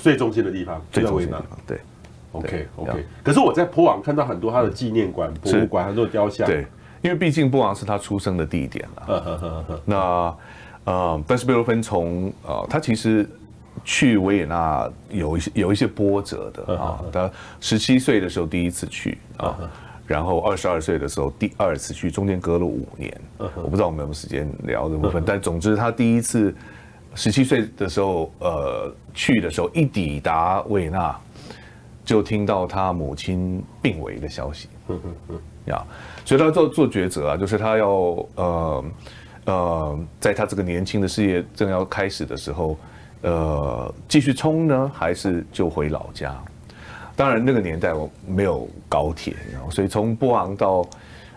[0.00, 1.58] 最中心的地方，最中心的地方。
[1.66, 1.78] 对
[2.32, 3.04] ，OK OK。
[3.22, 6.46] 可是我在波昂看到很多他的纪念馆、博物馆，很多雕像。
[6.46, 6.66] 对，
[7.02, 9.80] 因为毕竟波昂是他出生的地点了。
[9.84, 10.34] 那
[10.84, 13.28] 呃，但是贝多芬从呃，他其实
[13.84, 17.00] 去维也纳有一些有一些波折的啊。
[17.12, 17.30] 他
[17.60, 19.58] 十七岁的时候第一次去啊，
[20.06, 23.20] 然后二十二岁的时候第二次去，中间隔了五年。
[23.38, 26.54] 我不知道我们有没有时间聊这部分，但总之他第一次。
[27.18, 31.18] 十七岁的时候，呃，去的时候一抵达维也纳，
[32.04, 34.68] 就听到他母亲病危的消息。
[34.86, 35.84] 嗯嗯嗯，呀，
[36.24, 37.88] 所以他做做抉择啊，就是他要
[38.36, 38.84] 呃
[39.46, 42.78] 呃，在他这个年轻的事业正要开始的时候，
[43.22, 46.40] 呃，继续冲呢，还是就回老家？
[47.16, 50.86] 当然那个年代我没有高铁，然后所以从波昂到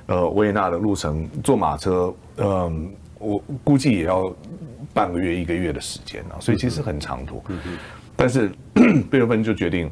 [0.05, 2.71] 呃维也纳的路程坐马车，嗯、呃，
[3.17, 4.31] 我估计也要。
[4.93, 7.43] 半个月一个月的时间啊，所以其实很长途。
[8.15, 8.51] 但是
[9.09, 9.89] 贝多芬就决定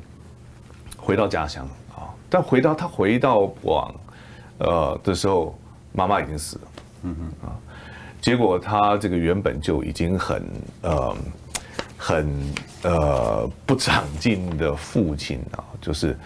[0.98, 2.10] 回到家乡啊。
[2.30, 3.96] 但回到他回到波昂
[4.60, 5.58] 呃的时候，
[5.94, 6.62] 妈妈已经死了。
[7.04, 7.56] 嗯啊，
[8.22, 10.44] 结果他这个原本就已经很
[10.82, 11.16] 呃
[11.98, 16.18] 很呃不长进的父亲啊，就是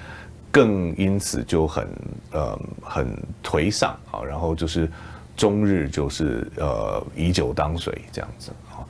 [0.51, 1.87] 更因此就很
[2.31, 4.89] 呃很颓丧啊，然后就是。
[5.35, 8.85] 终日就是呃以酒当水这样子啊，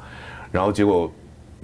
[0.51, 1.11] 然后结果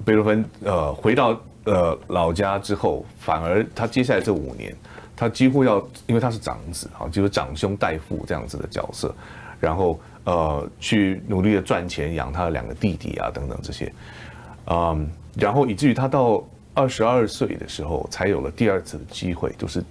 [0.06, 4.74] 贝多芬呃回到呃老家之后，反而他接下来这五年，
[5.16, 9.14] 他几乎要因为他是长子啊，就是长兄代父这样子的角色，
[9.60, 13.94] 然后呃去努力的赚钱养他的两个弟弟啊等等这些，
[14.68, 19.84] 嗯，然后以至于他到二十二岁的时候才有了第二次的机会，就是。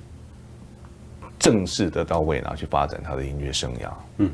[1.39, 4.31] 正式的到维也纳去发展他的音乐生涯，嗯，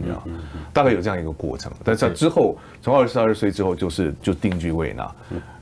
[0.72, 1.70] 大概有这样一个过程。
[1.84, 5.14] 但是之后，从二十二岁之后，就是就定居维也纳，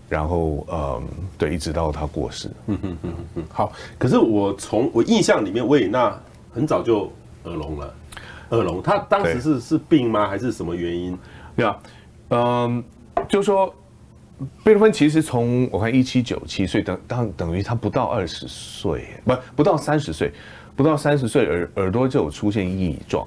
[0.09, 1.03] 然后呃，
[1.37, 2.49] 对，一直到他过世。
[2.67, 3.45] 嗯嗯嗯嗯。
[3.51, 6.17] 好，可是我从我印象里面，维也纳
[6.55, 7.11] 很早就
[7.45, 7.95] 耳聋了。
[8.51, 10.29] 耳聋，他当时是是病吗？
[10.29, 11.19] 还是什么原因？
[11.57, 11.79] 对啊，
[12.29, 12.85] 嗯，
[13.29, 13.75] 就是说
[14.63, 20.31] 贝多芬其实从我看一七九七岁，等当等于他不到二十岁，不不到三十岁。
[20.75, 23.27] 不到三十岁，耳耳朵就有出现异状，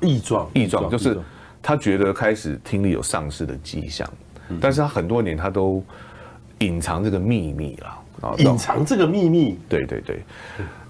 [0.00, 1.18] 异状，异状就是
[1.62, 4.08] 他觉得开始听力有丧失的迹象，
[4.60, 5.82] 但是他很多年他都
[6.58, 10.22] 隐藏这个秘密了啊，隐藏这个秘密，对对对，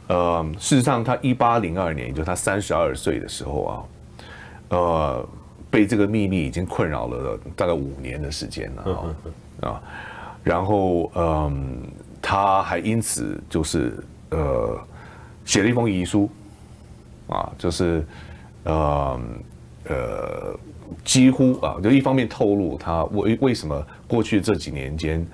[0.09, 3.83] 呃，事实上他一八零二年，也就是他三十二岁的时候啊，
[4.71, 5.29] 呃，
[5.71, 9.05] 被这个秘密已经困扰了大概五年的时间了
[9.61, 9.81] 啊，
[10.43, 11.83] 然后嗯，
[12.23, 14.79] 他还因此就是呃
[15.51, 16.31] 写了一封遗书。
[17.27, 18.05] 啊，就是，
[18.65, 19.21] 呃，
[19.85, 20.59] 呃，
[21.05, 25.25] 几乎啊，就一方面透露他为为什么过去这几年间，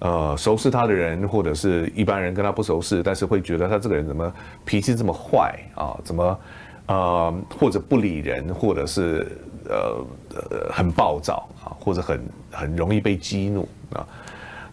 [0.00, 4.32] 呃，熟识他的人或者是一般人跟他不熟识，但是会觉得他这个人怎么
[4.64, 5.96] 脾气这么坏啊？
[6.02, 6.40] 怎么
[6.86, 9.24] 呃，或者不理人，或者是
[9.68, 14.04] 呃呃很暴躁啊，或者很很容易被激怒啊？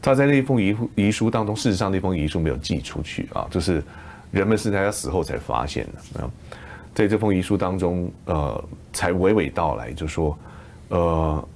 [0.01, 3.83] 他在那封遗遗书当中，事实上那封遗书没有寄出去啊，就是
[4.31, 6.29] 人们是在他死后才发现的啊。
[6.93, 10.37] 在这封遗书当中，呃，才娓娓道来，就说，
[10.89, 11.47] 呃，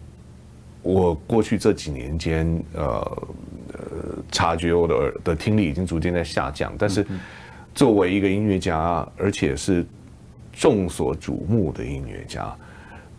[0.81, 2.83] 我过去这几年间，呃，
[3.73, 7.05] 呃，察觉我的耳的听力已经逐渐在下降，但是
[7.73, 9.85] 作为一个音乐家，而且是
[10.53, 12.55] 众所瞩目的音乐家，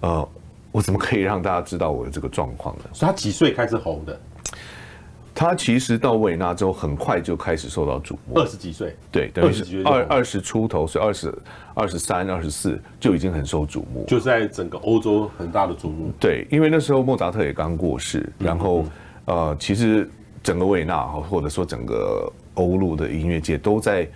[0.01, 0.27] 呃，
[0.73, 2.85] 我怎么可以让大家知道我的这个状况呢？
[2.95, 4.19] 所以他几岁开始红的？
[5.39, 8.41] 他其实到维也纳之后，很快就开始受到瞩目。
[8.41, 11.35] 二十几岁，对，等于是二二十出头，所以二十
[11.75, 16.11] 二十三、二十四就已经很受瞩目，就在整个欧洲很大的瞩目。
[16.19, 18.87] 对，因为那时候莫扎特也刚过世，然后
[19.27, 20.09] 呃，其实
[20.43, 24.09] 整个维也纳或者说整个欧陆的音乐界都在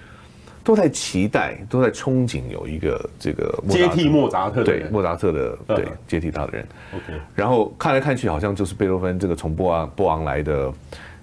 [0.65, 6.67] 都在期待，都在憧憬有一个这个接替莫扎特，对莫扎特的对接替他的人。
[6.95, 10.73] OK，然后看来看去，好像就是贝多芬这个从波昂波昂来的。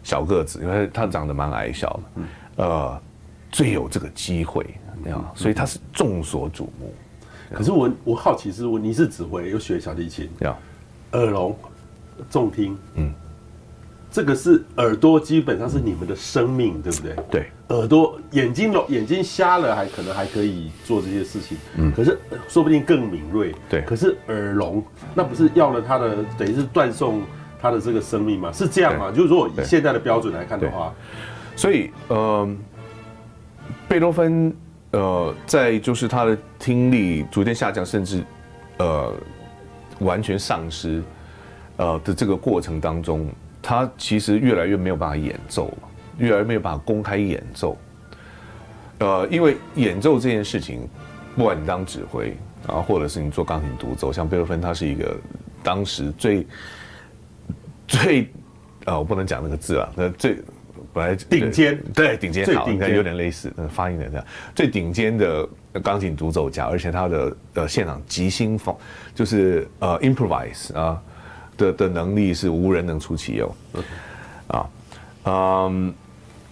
[0.08, 3.02] 小个子，因为他长得蛮矮小的，呃，
[3.52, 4.66] 最有这个机会，
[5.36, 6.94] 所以他是众所瞩目。
[7.54, 10.30] 可是我我好奇是，我你是指挥又学小提琴，
[11.12, 11.54] 耳聋，
[12.30, 13.12] 重听，嗯，
[14.10, 17.16] 这个是耳朵基本上是你们的生命，对不对？
[17.30, 22.18] 对，耳朵眼睛聋眼睛瞎了还可能还可以做这些事情，嗯，可是
[22.48, 23.82] 说不定更敏锐，对。
[23.82, 24.82] 可是耳聋，
[25.14, 27.22] 那不是要了他的，等于是断送。
[27.60, 28.52] 他的这个生命吗？
[28.52, 29.12] 是这样吗？
[29.12, 30.94] 就是说，以现在的标准来看的话，
[31.56, 32.48] 所以呃，
[33.88, 34.56] 贝多芬
[34.92, 38.24] 呃，在就是他的听力逐渐下降，甚至
[38.78, 39.12] 呃
[40.00, 41.02] 完全丧失
[41.78, 43.28] 呃的这个过程当中，
[43.62, 45.74] 他其实越来越没有办法演奏，
[46.20, 47.76] 越来越没有办法公开演奏。
[49.00, 50.88] 呃，因为演奏这件事情，
[51.36, 55.18] 不管你当指挥啊，或者是你做钢琴独奏，像贝多芬，他是一个
[55.64, 56.46] 当时最。
[57.88, 58.30] 最，
[58.86, 59.90] 呃，我不能讲那个字啊。
[59.96, 60.38] 那最
[60.94, 64.26] 本来顶尖，对顶尖，好，应该有点类似，那发音的这样。
[64.56, 65.48] 最顶尖的
[65.84, 68.76] 钢琴独奏家，而且他的呃现场即兴风，
[69.14, 71.02] 就是呃 improvise 啊
[71.56, 73.56] 的的能力是无人能出其右。
[74.48, 74.70] 啊，
[75.26, 75.94] 嗯，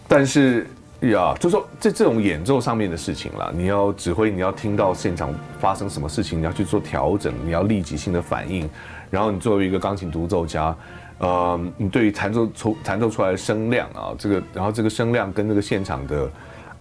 [0.08, 0.68] 但是
[1.02, 8.70] 呀，就说这这种演奏上面的事情啦，你要指挥，你要听到现场发生什么事情，你要去做调整，你要立即性的反应，
[9.10, 10.76] 然后你作为一个钢琴独奏家。
[11.18, 16.32] 呃，你对于弹奏出弹奏出来的声量啊，这个，然后这个声量跟那个现场的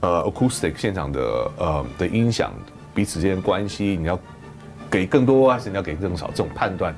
[0.01, 2.53] 呃 acoustic 现场的呃的音响
[2.93, 4.19] 彼此之间关系，你要
[4.91, 6.27] 给更多还是你要给更少？
[6.35, 6.93] 这种判断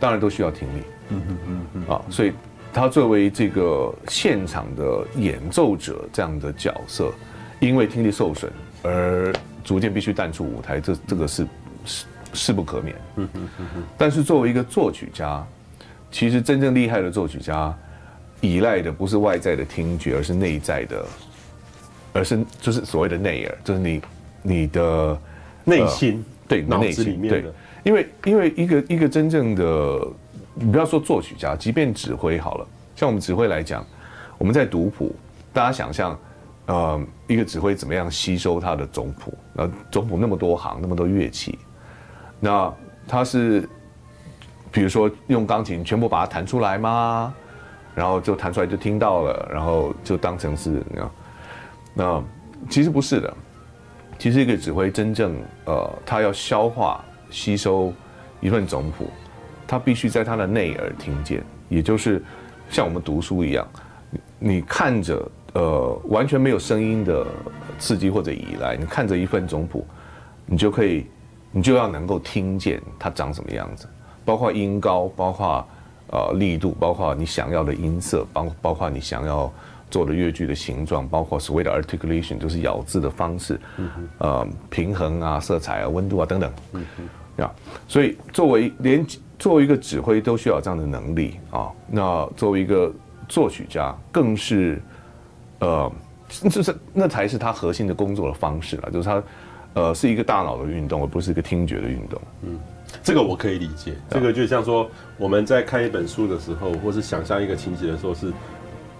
[0.00, 0.82] 当然都需要听力。
[1.10, 1.94] 嗯嗯嗯嗯。
[1.94, 2.32] 啊，所以
[2.72, 7.12] 他作为这个现场的演奏者这样的角色，
[7.60, 9.32] 因为听力受损而
[9.62, 11.46] 逐渐必须淡出舞台，这这个是
[11.84, 12.96] 是势不可免。
[13.14, 13.82] 嗯嗯嗯嗯。
[13.96, 15.46] 但是作为一个作曲家。
[16.14, 17.76] 其实真正厉害的作曲家，
[18.40, 21.04] 依赖的不是外在的听觉，而是内在的，
[22.12, 24.02] 而是就是所谓的内耳，就是你
[24.40, 25.18] 你的
[25.64, 27.40] 内心，对，脑子里面的。
[27.42, 30.06] 对，因为因为一个一个真正的，
[30.54, 33.84] 你不要说作曲家，即便指挥好了，像我们指挥来讲，
[34.38, 35.16] 我们在读谱，
[35.52, 36.16] 大家想象，
[36.66, 39.36] 呃，一个指挥怎么样吸收他的总谱？
[39.52, 41.58] 那总谱那么多行，那么多乐器，
[42.38, 42.72] 那
[43.08, 43.68] 他是。
[44.74, 47.32] 比如说用钢琴全部把它弹出来吗？
[47.94, 51.10] 然后就弹出来就听到了，然后就当成是那样
[51.94, 52.24] 那
[52.68, 53.32] 其实不是的。
[54.18, 57.92] 其实一个指挥真正呃，他要消化吸收
[58.40, 59.08] 一份总谱，
[59.64, 62.20] 他必须在他的内耳听见，也就是
[62.68, 63.64] 像我们读书一样，
[64.40, 67.24] 你看着呃完全没有声音的
[67.78, 69.86] 刺激或者以来，你看着一份总谱，
[70.46, 71.06] 你就可以，
[71.52, 73.88] 你就要能够听见它长什么样子。
[74.24, 75.66] 包括音高，包括
[76.08, 79.52] 呃力度，包括你想要的音色，包包括你想要
[79.90, 83.60] 做的乐句的形状，包括所谓的 articulation，就是咬字的方式，
[84.18, 86.52] 呃平衡啊、色彩啊、温度啊等等，
[87.36, 87.50] 呀，
[87.86, 89.06] 所以作为连
[89.38, 91.70] 作为一个指挥都需要这样的能力啊。
[91.88, 92.92] 那作为一个
[93.28, 94.80] 作曲家，更是
[95.58, 95.92] 呃，
[96.28, 99.22] 就是那才是他核心的工作的方式了，就是他
[99.74, 102.20] 呃是一个大脑的运动，而不是一个听觉的运动。
[102.42, 102.58] 嗯，
[103.02, 103.94] 这个我可以理解。
[104.10, 108.32] 这个就像说我们在看一本书的时候，或是想象一个情节的时候是。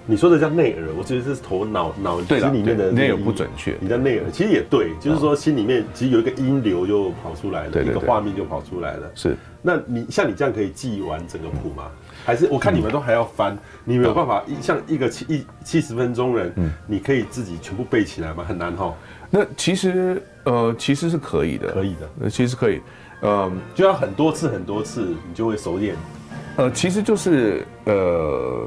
[0.07, 3.75] 你说的叫内耳，我觉得是头脑脑子里面的内耳不准确。
[3.81, 9.11] 你的内耳其实也对，就是说心里面其实有一个音流就跑出来了，一个画面就跑出来了。
[9.15, 11.85] 是，那你像你这样可以记完整个谱吗？
[12.23, 16.53] 还是我看你们都还要翻，你没有办法一像一个七一七十分钟人，
[16.87, 18.45] 你可以自己全部背起来吗？
[18.47, 18.95] 很难哈。
[19.31, 22.79] 那其实呃其实是可以的，可以的，那其实可以，
[23.25, 25.97] 呃就要很多次很多次你就会熟练。
[26.57, 28.67] 呃，其实就是呃。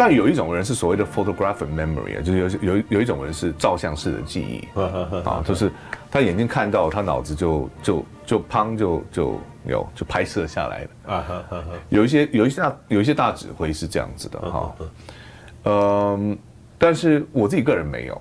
[0.00, 4.64] 但有一种人是所谓的 photographic memory 啊，就是有有有一种人是照相式的记忆
[5.26, 5.72] 啊，就是
[6.08, 11.44] 他眼睛看到，他脑子就就就砰就就有就拍摄下来了啊。
[11.88, 14.76] 有一些有一些大有一些大指挥是这样子的哈，
[15.66, 16.38] 嗯，
[16.78, 18.14] 但是我自己个人没有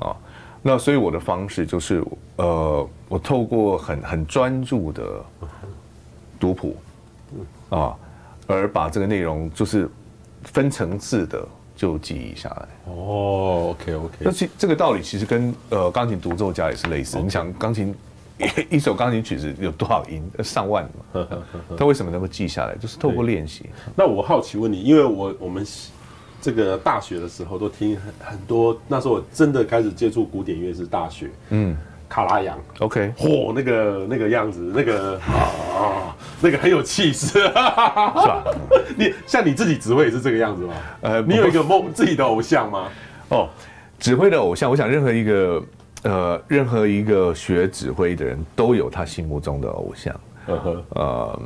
[0.00, 0.16] 啊。
[0.62, 2.04] 那所以我的方式就是
[2.36, 5.24] 呃，我透过很很专注的
[6.38, 6.76] 读谱
[7.70, 7.96] 啊，
[8.46, 9.88] 而把这个内容就是。
[10.44, 11.46] 分层次的
[11.76, 17.20] 就记忆下来哦，OK OK，那其这个道理其实跟呃钢琴独奏家也是类似。
[17.20, 17.94] 你想钢琴
[18.38, 18.46] 一
[18.76, 20.22] 一首钢琴曲子有多少音？
[20.42, 21.28] 上万嘛。
[21.76, 22.74] 他为什么能够记下来？
[22.76, 23.68] 就是透过练习。
[23.94, 25.62] 那我好奇问你，因为我我们
[26.40, 31.30] 这个大学的时候都听很很多，那时候我真的开始接触古典乐是大学。
[31.50, 31.76] 嗯。
[32.08, 38.42] 卡拉扬，OK，嚯，那个那个样子，那个啊，那个很有气势，是吧？
[38.98, 40.74] 你像你自己指挥也是这个样子吗？
[41.02, 42.88] 呃，你有一个梦自己的偶像吗？
[43.28, 43.48] 哦，
[44.00, 45.62] 指挥的偶像，我想任何一个
[46.02, 50.20] 呃，任何一个学指挥的人都有他心目中的偶像。
[50.96, 51.40] 呃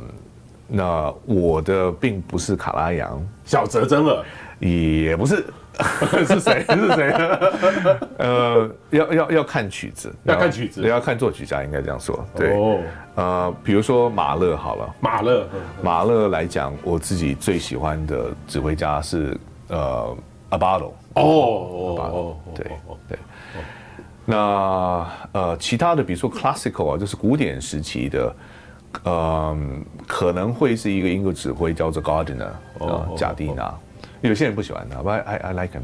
[0.67, 4.25] 那我的并不是卡拉扬，小泽征尔
[4.65, 5.45] 也不是。
[6.25, 6.63] 是谁？
[6.71, 7.11] 是谁？
[8.17, 12.25] 呃，要要要看曲子，要看曲子，要看作曲家，应该这样说。
[12.33, 12.79] 对，哦、
[13.15, 15.45] 呃，比如说马勒好了，马勒，
[15.83, 20.15] 马勒来讲，我自己最喜欢的指挥家是呃
[20.51, 20.95] 阿巴罗。
[21.15, 21.21] 哦
[21.99, 22.65] 哦，对
[23.09, 23.19] 对。
[24.23, 28.35] 那呃，其他的比如说 classical 啊，就是古典时期的，
[29.03, 32.47] 嗯，可能会是一个英国指挥叫做 Gardiner，
[32.79, 33.75] 呃，贾蒂纳。
[34.27, 35.83] 有些人不喜欢他，but I I like him，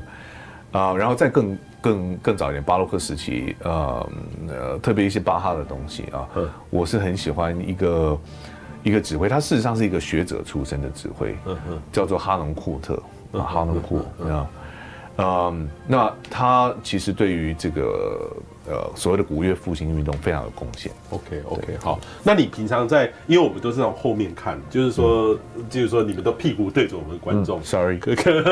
[0.77, 4.09] 啊，然后再更更更早一点，巴洛克时期，呃
[4.47, 6.27] 呃，特别一些巴哈的东西啊，
[6.69, 8.19] 我是很喜欢一个
[8.83, 11.35] 一个指挥，他事实上是一个学者出身的指挥，
[11.91, 13.01] 叫做哈农库特，
[13.31, 14.47] 哈农库，啊，
[15.17, 18.31] 嗯，那他其实对于这个。
[18.67, 20.91] 呃，所谓的古乐复兴运动非常有贡献。
[21.09, 21.99] OK OK，好。
[22.23, 27.99] 那你平常在，因为我们都是从后面看，就是说，嗯、就是说你们都屁股对着我们观众、嗯、，Sorry，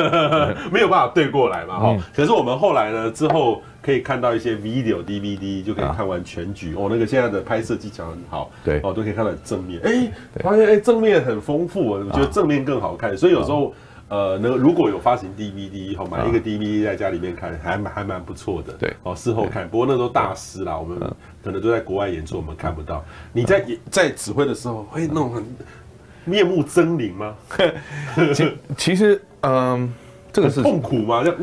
[0.73, 2.03] 没有办法对过来嘛，哈、嗯。
[2.15, 6.71] 可是我们后来呢，之后可以看到一些 video DVD，就可以看完全局。
[6.71, 9.79] 啊、哦，那个现在的拍摄技巧很好，对，哦，都可以看到正面。
[9.83, 13.13] 哎、欸，发现哎、欸，正面很丰富，我觉得正面更好看。
[13.13, 13.73] 啊、所以有时候。
[14.09, 18.73] 呃，那如果有发行 DVD，好买一个 DVD 在家里面看，还蛮还蛮不错的。
[18.73, 20.97] 对，哦，事后看，不过那都大师啦，我们
[21.43, 23.05] 可能都在国外演出，我们看不到。
[23.31, 25.45] 你在在指挥的时候会弄很
[26.25, 27.35] 面目狰狞吗？
[28.33, 29.93] 其其实，嗯，
[30.33, 31.23] 这个是痛苦吗？
[31.23, 31.37] 这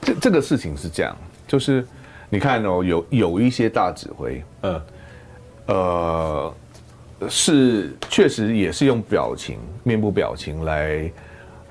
[0.00, 1.16] 这这个事情是这样，
[1.48, 1.84] 就是
[2.30, 4.80] 你看哦，有有一些大指挥，嗯，
[5.66, 6.54] 呃，
[7.28, 11.10] 是确实也是用表情、面部表情来。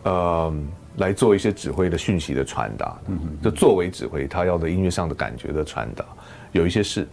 [0.06, 0.54] 呃，
[0.98, 2.96] 来做一些指挥的讯息的传达，
[3.44, 6.06] 就作为指挥，他要的音乐上的感觉的传达，
[6.52, 7.08] 有一些是，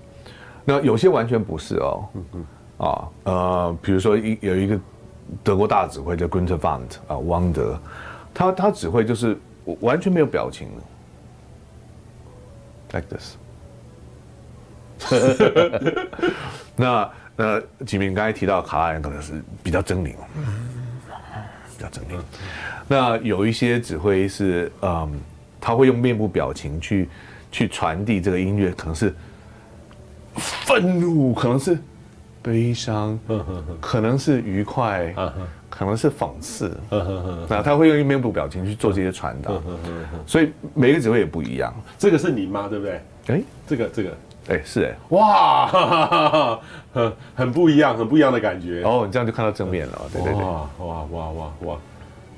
[0.65, 2.45] 那有些完全不是哦，嗯嗯，
[2.77, 4.79] 啊，呃，比如说一有一个
[5.43, 7.81] 德国大指挥叫 Günter Wandt 啊，汪德，
[8.35, 9.39] 他他指挥就是
[9.81, 10.69] 完全没有表情
[12.93, 13.37] 的，like this，
[16.77, 20.15] 那那吉明刚才提到卡拉扬可能是比较狰狞，
[21.83, 22.23] 比较狰獰。
[22.87, 25.11] 那有一些指挥是，嗯，
[25.61, 27.09] 他会用面部表情去
[27.51, 29.15] 去传递这个音乐，可能是
[30.37, 31.79] 愤怒，可能是
[32.43, 33.19] 悲伤，
[33.81, 35.15] 可能是愉快，
[35.69, 36.77] 可能是讽刺，
[37.49, 39.51] 那他会用面部表情去做这些传达，
[40.27, 41.75] 所以每个指挥也不一样。
[41.99, 42.69] 这个是你吗？
[42.69, 43.01] 对不对？
[43.29, 44.17] 哎，这个这个，
[44.49, 46.59] 哎，是哎，哇，
[46.93, 48.83] 很很不一样，很不一样的感觉。
[48.85, 51.79] 哦，你这样就看到正面了，对对对，哇哇哇哇哇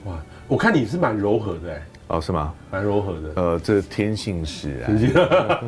[0.04, 0.16] 哇。
[0.46, 2.52] 我看你是蛮柔和的哎，哦，是吗？
[2.70, 3.32] 蛮柔和的。
[3.34, 5.00] 呃，这天性使然。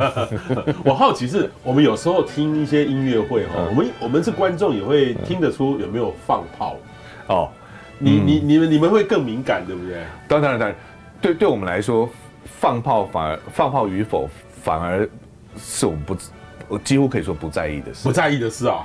[0.84, 6.76] 我好奇是，我们有时候听一些音乐会哈，我们我们是观众也会听得出有没有放炮。
[7.28, 7.48] 哦，
[7.98, 10.02] 你你你们你们会更敏感，对不对？
[10.28, 10.76] 当然当然，
[11.22, 12.06] 对对我们来说，
[12.44, 14.28] 放炮反而放炮与否，
[14.62, 15.08] 反而
[15.56, 16.14] 是我们不，
[16.68, 18.02] 我几乎可以说不在意的事。
[18.04, 18.84] 不在意的事啊。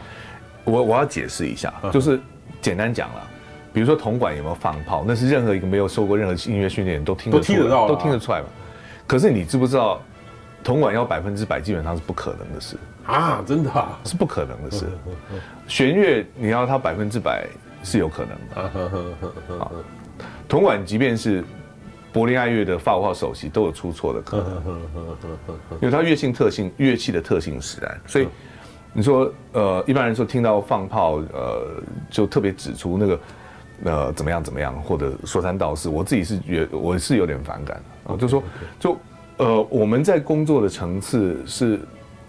[0.63, 2.19] 我我要解释一下，就是
[2.61, 3.27] 简单讲了。
[3.73, 8.45] 比如说铜管有没有放炮，那是任何一个没有受过任何音乐训练都听得出来，都听得到，都听得出来嘛。
[9.07, 9.99] 可是你知不知道，
[10.63, 12.77] 铜管要百分之百基本上是不可能的事
[13.07, 13.43] 啊！
[13.47, 14.85] 真的啊，是不可能的事。
[15.67, 17.47] 弦乐你要它百分之百
[17.83, 19.71] 是有可能的。
[20.47, 21.43] 铜管即便是
[22.13, 24.79] 柏林爱乐的法国号首席都有出错的可能，
[25.81, 28.27] 因为它乐性特性、乐器的特性使然，所以
[28.93, 33.19] 你说呃，一般人说听到放炮，呃，就特别指出那个。
[33.83, 38.43] 呃，怎么样怎么样，或者说三道四，我自己是觉我是有点反感啊，就说
[38.79, 38.95] 就
[39.37, 41.79] 呃，我们在工作的层次是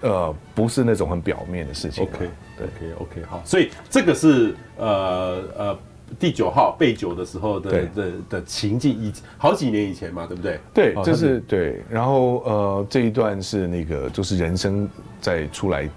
[0.01, 2.05] 呃，不是那种很表面的事情。
[2.05, 5.79] OK，对，OK OK 好，所以这个是呃呃
[6.19, 10.59] 第九号备酒的时候的的的，情境，以好几年以前嘛，对不对？
[10.73, 11.83] 对，这是对。
[11.89, 14.89] 然后呃，这一段是那个就是人生
[15.21, 15.89] 在出来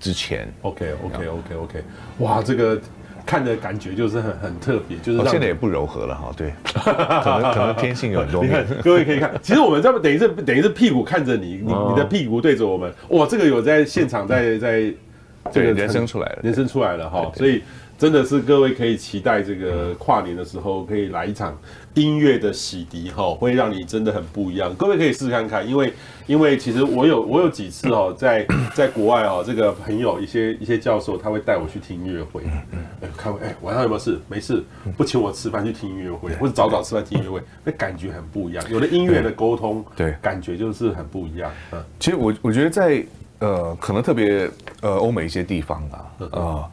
[0.00, 0.52] 之前。
[0.62, 1.84] OK OK OK OK，
[2.18, 2.80] 哇，这个。
[3.26, 8.40] 看的感觉就是很很特别，就是现在也不柔和了哈，对，可能可能天性有很多。
[8.42, 14.90] 你看，各位可以看，其实我们这么等于是等于是屁股看着你，你你的屁股对着我们，哇，这个有在现场在在
[15.52, 17.62] 这个人生出来了，人生出来了哈，所以。
[17.98, 21.58] 真的是各位可以期待这个跨年的时候可以来一场
[21.94, 24.72] 音乐的洗涤哈，会让你真的很不一样。
[24.76, 25.92] 各位可以试试看看，因为
[26.28, 32.42] 因为其实我有我有几次哦，在 在国外哦，这个朋友一些一些教授他会带我去听音乐会，
[33.02, 34.16] 哎，看哎晚上有没有事？
[34.28, 34.62] 没事，
[34.96, 38.64] 不请我吃饭去听音乐会，或者早早吃饭听音乐会，那感觉很不一样。
[38.70, 41.50] 有了音乐的沟通，对，感觉就是很不一样。
[41.72, 43.04] 嗯，其实我我觉得在
[43.40, 44.48] 呃可能特别
[44.82, 46.64] 呃欧美一些地方啊，呃。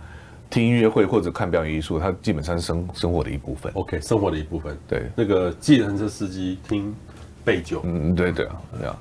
[0.56, 3.70] 听音乐会或者看表演艺术，它基本上是生生活的一部分。
[3.74, 4.78] OK，生活的一部分。
[4.88, 6.96] 对，那个计程车司机听
[7.44, 8.98] 备酒，嗯，对对啊，对啊。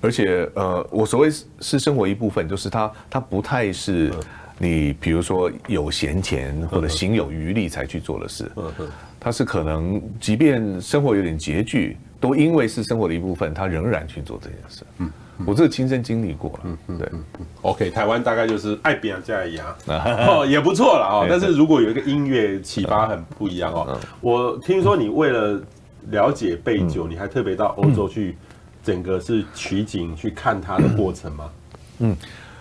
[0.00, 1.28] 而且呃，我所谓
[1.60, 4.10] 是生活一部分，就是它它不太是
[4.56, 8.50] 你比如说有闲钱或者行有余力才去做的事。
[8.56, 8.88] 嗯嗯。
[9.20, 14.82] 它是可能即便生活有点拮据，都因为是生活的一部分，他仍然去做这件事。
[15.00, 15.10] 嗯。
[15.46, 17.10] 我这个亲身经历过了，嗯嗯，对
[17.62, 21.26] ，OK，台湾大概就是爱拼才会赢， 哦，也不错了哦。
[21.28, 23.98] 但是如果有一个音乐启发很不一样哦。
[24.20, 25.60] 我听说你为了
[26.10, 28.36] 了解背酒，你还特别到欧洲去，
[28.82, 31.50] 整个是取景去看它的过程吗？
[31.98, 32.16] 嗯，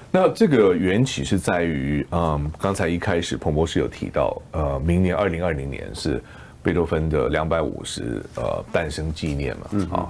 [0.10, 6.22] 那这个缘起是在于，嗯，刚才一开始彭博士有提到，呃，明年二零二零年是。
[6.64, 10.10] 贝多芬的两百五十呃诞生纪念嘛，啊，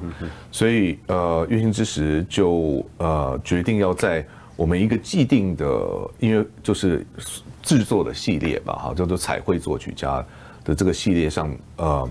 [0.51, 4.23] 所以呃月星之时就呃决定要在
[4.55, 5.65] 我们一个既定的
[6.19, 7.03] 音乐就是
[7.63, 10.23] 制作的系列吧，哈，叫做彩绘作曲家
[10.63, 12.07] 的这个系列上，呃，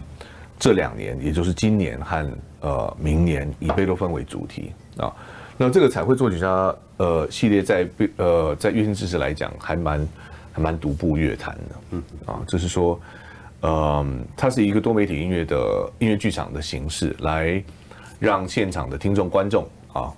[0.59, 2.29] 这两年也就是今年和
[2.63, 5.15] 呃明年以贝多芬为主题啊，
[5.57, 10.09] 那这个彩绘作曲家呃系列在贝呃在月星之时来讲还蛮
[10.53, 12.03] 还蛮独步乐坛的，嗯。
[12.27, 13.01] 啊，就是说。
[13.65, 15.57] 嗯，它是一个多媒体音乐的
[16.01, 17.63] 音乐剧场的形式，来
[18.19, 20.13] 让现场的听众观众啊，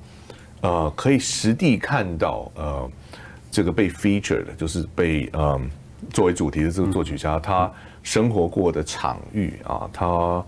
[0.62, 2.90] 呃，可以实地看到呃，
[3.50, 5.70] 这个被 featured 的，就是被嗯
[6.10, 7.70] 作为主题的这个作曲家，他
[8.02, 10.44] 生活过的场域啊，他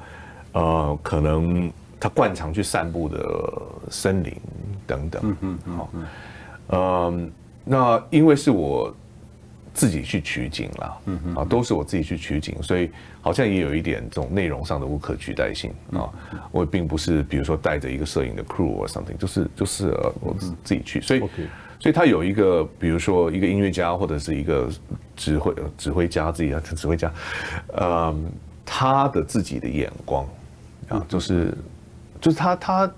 [0.52, 1.70] 呃，可能
[2.00, 4.34] 他惯常去散步的森林
[4.86, 5.90] 等等，嗯嗯嗯，好，
[7.10, 7.32] 嗯，
[7.62, 8.94] 那因为是我。
[9.76, 16.08] 自己去取景了，嗯嗯，啊，都是我自己去取景，所以好像也有一点这种内容上的无可取代性啊。
[16.50, 19.90] 我并不是比如说带着一个摄影的 crew or something，就是就是
[20.22, 21.20] 我自己去，所以
[21.78, 24.66] 所以他有一个比如说一个音乐家或者是一个
[25.14, 27.12] 指挥指挥家自己啊指挥家，
[27.78, 28.32] 嗯，
[28.64, 30.26] 他的自己的眼光
[30.88, 31.52] 啊，就是
[32.18, 32.90] 就是他他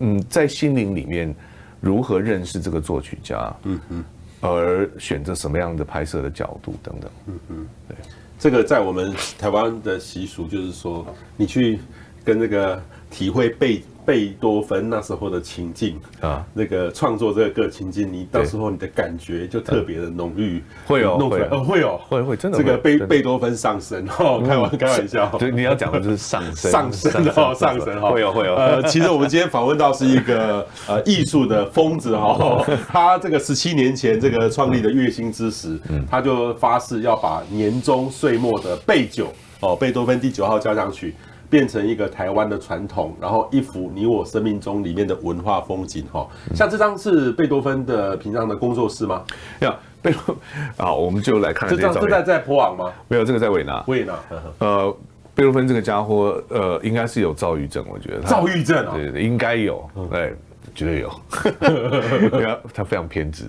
[0.00, 1.32] 嗯在心灵里面
[1.80, 4.04] 如何认识这个作曲家，嗯嗯。
[4.52, 7.96] 而选择什么样的拍摄的角度等等，嗯嗯，对，
[8.38, 11.78] 这个在我们台湾的习俗就是说，你去
[12.24, 13.82] 跟那个体会背。
[14.04, 28.54] 贝多芬那时候的情境啊，那个创作这个个情境，你到时候你的感觉就特别的浓郁，会有弄出来，会有会会真的这个贝贝多芬上身哦，开玩开玩笑， 对，你要讲的就是上身上身哦，上身哈，会有会有。
[28.54, 35.78] 呃，其实我们今天访问到是一个呃艺术的疯子哈， 他这个十七年前这个创立的月薪之时，
[36.10, 41.14] 他就发誓要把年终岁末的贝九哦，贝多芬第九号交响曲。
[41.54, 46.28] 变成一个台湾的传统，然后一幅你我生命中里面的文化风景哈。
[46.52, 49.22] 像这张是贝多芬的平常的工作室吗？
[49.60, 50.36] 要贝多，
[50.76, 51.94] 啊，我们就来看，看这张。
[51.94, 52.92] 这在在普朗吗？
[53.06, 53.84] 没有，这个在维纳。
[53.86, 54.14] 维纳，
[54.58, 54.96] 呃。
[55.36, 58.22] 贝多芬这个家伙，呃，应该是有躁郁症，我觉得。
[58.22, 58.94] 躁郁症啊？
[58.94, 60.34] 对对，应该有，对，
[60.74, 61.10] 绝对有。
[62.30, 63.46] 他他非常偏执，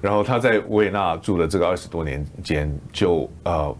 [0.00, 3.72] 然后他在维也纳住了这个二十多年间，就呃，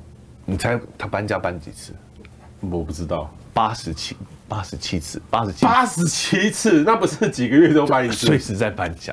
[0.45, 1.93] 你猜他搬家搬几次？
[2.61, 4.17] 我不知道，八十七，
[4.49, 8.27] 八十七次，八十七，八十七次，那不是几个月都搬一次？
[8.27, 9.13] 随时在搬家。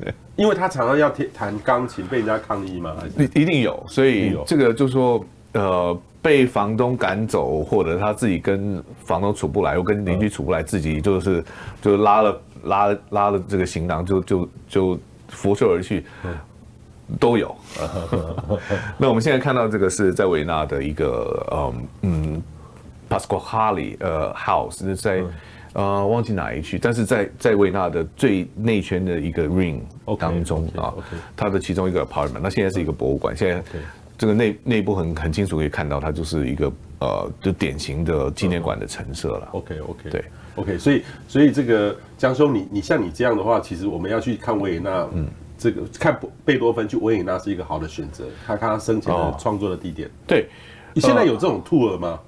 [0.00, 2.94] 对，因为他常常要弹钢琴，被人家抗议吗？
[2.98, 3.30] 还是？
[3.40, 6.00] 一定有，所以这个就是说，呃。
[6.22, 11.44] 被房东赶走，或者他自己跟房东处不来，又跟邻居处不来，自己就是
[11.80, 16.06] 就拉了拉了拉了这个行囊，就就就拂袖而去，
[17.18, 17.52] 都有。
[18.96, 22.42] 那我们现在看到这个是在维纳的一个嗯嗯
[23.18, 25.22] ，Pasquale 呃 House 在
[25.72, 29.80] 呃忘记哪一区，但是在在维纳的最内圈的一个 ring
[30.18, 30.92] 当中啊，
[31.36, 33.62] 它的其中一个 apartment，那现在是一个博物馆，现在。
[34.18, 39.48] 这个内内部很很清楚可以看到，它就是一个呃，就典型的纪念馆的陈设了。
[39.50, 45.26] OK OK 对 OK，所以所以这个江兄，你你像你这样的话，其实我们要去看维也纳，嗯，
[45.58, 50.08] 这个看贝多芬去维也纳是一个好的选择，看看他生前的创作的地点。
[50.24, 50.46] 对，
[50.94, 52.20] 你现在有这种 tour 吗？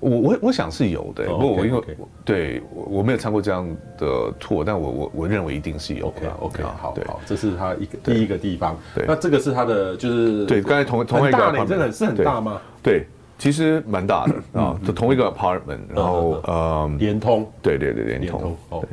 [0.00, 1.82] 我我我想是有的，不过我因为
[2.24, 3.66] 对我我没有参过这样
[3.98, 4.06] 的
[4.40, 6.28] tour，但我我我认为一定是有的。
[6.40, 8.76] OK OK 好，好，这是他一个第一个地方。
[8.94, 12.60] 对，那这个是他的就是对，刚才同同一个 apartment 真的是很大吗？
[12.82, 13.06] 对，
[13.38, 18.56] 其实蛮大的啊，就同一个 apartment，然后呃联通，对对对联通。
[18.70, 18.86] OK，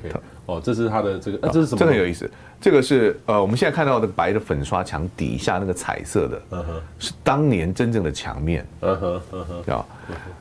[0.46, 1.80] 哦，这是他的这个，这是什么？
[1.80, 2.30] 这很有意思。
[2.60, 6.64] 这个是呃我们现在看到的白的粉刷墙底下那个彩色的，
[7.00, 8.66] 是当年真正的墙面。
[8.82, 9.86] 嗯哼嗯哼啊。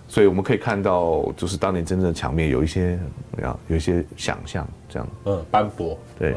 [0.09, 2.98] 所以我们可以看到，就是当年真正的墙面有一些，
[3.42, 5.09] 啊，有一些想象这样。
[5.24, 5.98] 嗯，斑驳。
[6.18, 6.34] 对。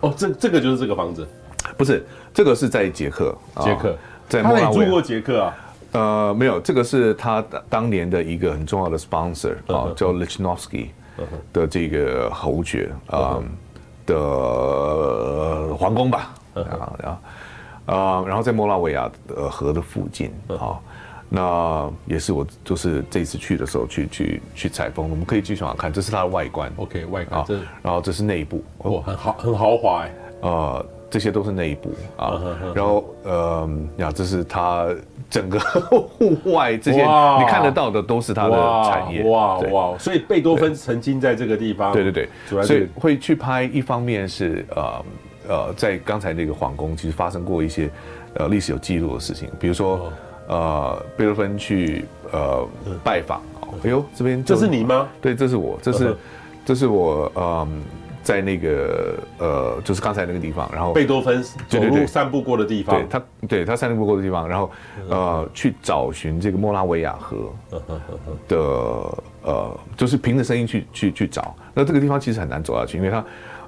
[0.00, 1.26] 哦，这这个就是这个房子，
[1.76, 3.34] 不是这个是在捷克。
[3.60, 3.96] 捷克，
[4.28, 4.76] 在莫拉维。
[4.76, 5.56] 他住过捷克啊？
[5.92, 10.88] 呃，没有，这个是他当年的一个很重要的 sponsor 啊，叫 Lichnowsky
[11.52, 13.42] 的这个侯爵啊
[14.06, 16.34] 的皇宫吧。
[16.54, 17.18] 啊
[17.86, 20.78] 啊，然后在莫拉维亚的河的附近啊。
[21.28, 26.72] 那也是我就是这次去的时候去去去采风，我们可以继续往下看，这是它的外观。
[26.76, 27.40] OK，外观。
[27.40, 27.46] 啊，
[27.82, 30.14] 然后这是内部，哦，很豪很豪华哎。
[30.42, 32.40] 呃，这些都是内部啊。
[32.74, 34.88] 然后呃，呀，这是他
[35.28, 35.58] 整个
[35.90, 39.22] 户外这些你看得到的都是他的产业。
[39.24, 41.92] 哇哇，所以贝多芬曾经在这个地方。
[41.92, 42.62] 对对对。
[42.62, 45.04] 所以会去拍，一方面是呃
[45.48, 47.90] 呃，在刚才那个皇宫其实发生过一些
[48.34, 50.12] 呃历史有记录的事情，比如说。
[50.48, 52.64] 呃，贝多芬去呃
[53.02, 53.42] 拜访，
[53.82, 55.08] 哎呦，这边这是你吗？
[55.20, 56.16] 对，这是我，这是
[56.64, 57.82] 这是我，嗯，
[58.26, 64.68] 在那个呃，就是刚才那个地方，然后贝多芬走路散步过的地方，对他，对他散步过的地方，然后
[65.08, 67.54] 呃，去找寻这个莫拉维亚河
[68.48, 68.58] 的
[69.44, 73.24] 呃，就是凭着声音去去去找，那这个地方其实很难走下去，因为它，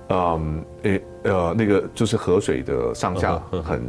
[0.09, 3.81] 嗯，诶呃，那个就是河水的上下很。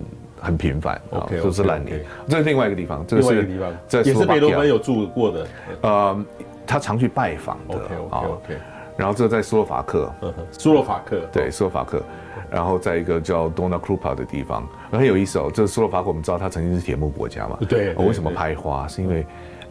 [0.42, 1.92] 很频繁啊，都是烂泥。
[2.30, 5.48] 这是另外一个地方，这个是一个地方，这也是贝多芬有住过的。
[5.82, 6.26] 呃，
[6.66, 7.76] 他常去拜访的。
[7.76, 8.58] OK OK OK。
[9.00, 10.14] 然后这个在斯洛伐克，
[10.52, 12.04] 斯洛伐克对，斯洛伐克。
[12.52, 15.50] 然后在一个叫 Dona Krupa 的地方，很有意思哦。
[15.54, 17.58] 这个斯洛伐克我们知道它曾经是铁木国家嘛？
[17.70, 17.94] 对。
[17.94, 18.86] 为什么拍花？
[18.90, 19.26] 是因为，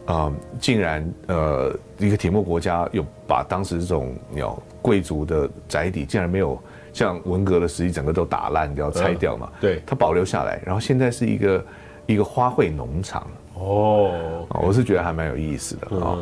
[0.07, 6.59] 呃，竟然呃一个铁木国家有把当时这种鸟贵族的宅邸竟然没有。
[6.91, 9.47] 像文革的时期，整个都打烂掉、拆掉嘛。
[9.61, 11.65] 对，它保留下来，然后现在是一个
[12.07, 13.27] 一个花卉农场。
[13.59, 16.17] 哦，我是觉得还蛮有意思的啊。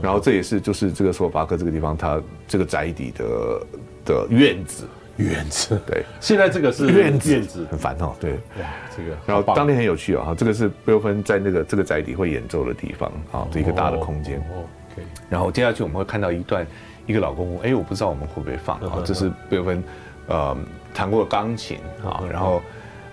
[0.00, 3.60] 然后这也是就是这个斯洛伐克这个地方，它这个宅邸的
[4.04, 4.84] 的院子，
[5.16, 5.80] 院子。
[5.86, 8.14] 对， 现在这个是 院子，院子很烦哦。
[8.20, 8.66] 对，哇，
[8.96, 9.16] 这个。
[9.26, 14.38] 然后当天很有趣啊，这个是贝多芬在那个这个宅邸会演奏的地方啊，这一个大的空间。
[14.38, 15.02] OK。
[15.28, 16.66] 然后接下去我们会看到一段
[17.06, 19.82] 一个老公公，哎，我不知道我们会不会放啊，这是贝多芬。
[20.28, 20.56] 呃，
[20.92, 22.60] 弹过钢琴啊，然后，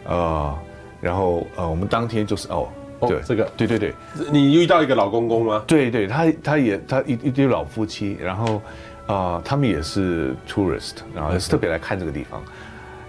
[0.05, 0.57] 呃，
[0.99, 2.67] 然后呃，我们当天就是哦，
[3.07, 3.93] 对，这个，对对对，
[4.31, 5.63] 你遇到一个老公公吗？
[5.67, 8.61] 对对，他他也他一一对老夫妻，然后，
[9.07, 12.41] 呃，他们也是 tourist，然后也是特别来看这个地方，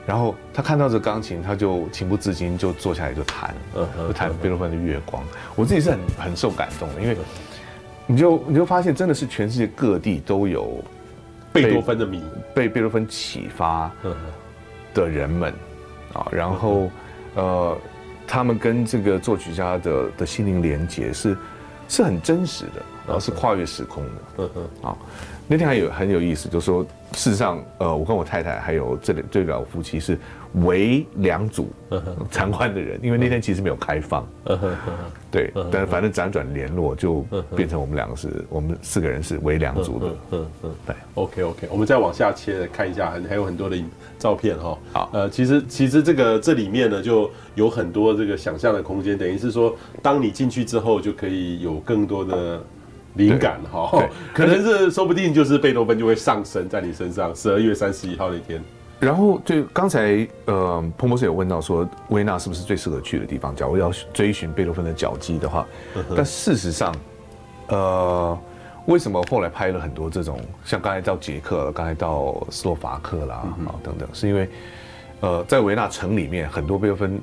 [0.06, 5.22] 然后他看到这钢琴，他就情不自禁就坐下来就弹，嗯，就弹贝多芬的月光，
[5.54, 7.16] 我自己是很很受感动的，因为
[8.06, 10.82] 你就你就发现真的是全世界各地都有。
[11.52, 12.20] 贝多芬的迷，
[12.52, 13.88] 被贝多芬启发
[14.92, 15.54] 的人们
[16.12, 16.90] 啊，然后
[17.36, 17.78] 呃，
[18.26, 21.36] 他们跟这个作曲家的的心灵连接是
[21.88, 24.10] 是很真实的然后是跨越时空的。
[24.38, 24.96] 嗯嗯，啊，
[25.46, 26.82] 那天还有很有意思，就是说，
[27.12, 30.18] 事实上，呃，我跟我太太还有这对这对夫妻是
[30.64, 31.68] 唯两组
[32.30, 34.26] 参观的人，因为那天其实没有开放。
[35.30, 40.06] 对，但是反正辗转联络，就变成我们两个是，我们四个人是唯两组的。
[40.30, 40.96] 嗯嗯，对。
[41.14, 43.76] OK OK，我们再往下切看一下，还还有很多的
[44.18, 44.78] 照片哈。
[44.92, 52.64] 好，呃，其实其实这个这里面呢，就有很多这个想象的空间，等于是说，当你进去之后，就可以有更多的。
[53.14, 54.02] 灵感哈，
[54.34, 57.34] 可能是说不定就是贝多芬就会上升在你身上。
[57.34, 58.62] 十二月三十一号那天，
[58.98, 63.54] 然后就刚才呃，彭博士有问到说，维纳是不是最适合去的地方？
[63.54, 65.66] 假如要追寻贝多芬的脚迹的话，
[66.16, 66.94] 但事实上，
[67.68, 68.38] 呃，
[68.86, 74.48] 为什么后来拍了很多这种，像刚才到捷克，刚才到斯洛伐克啦啊等等，是因为
[75.20, 77.20] 呃，在维纳城里面很多贝多芬，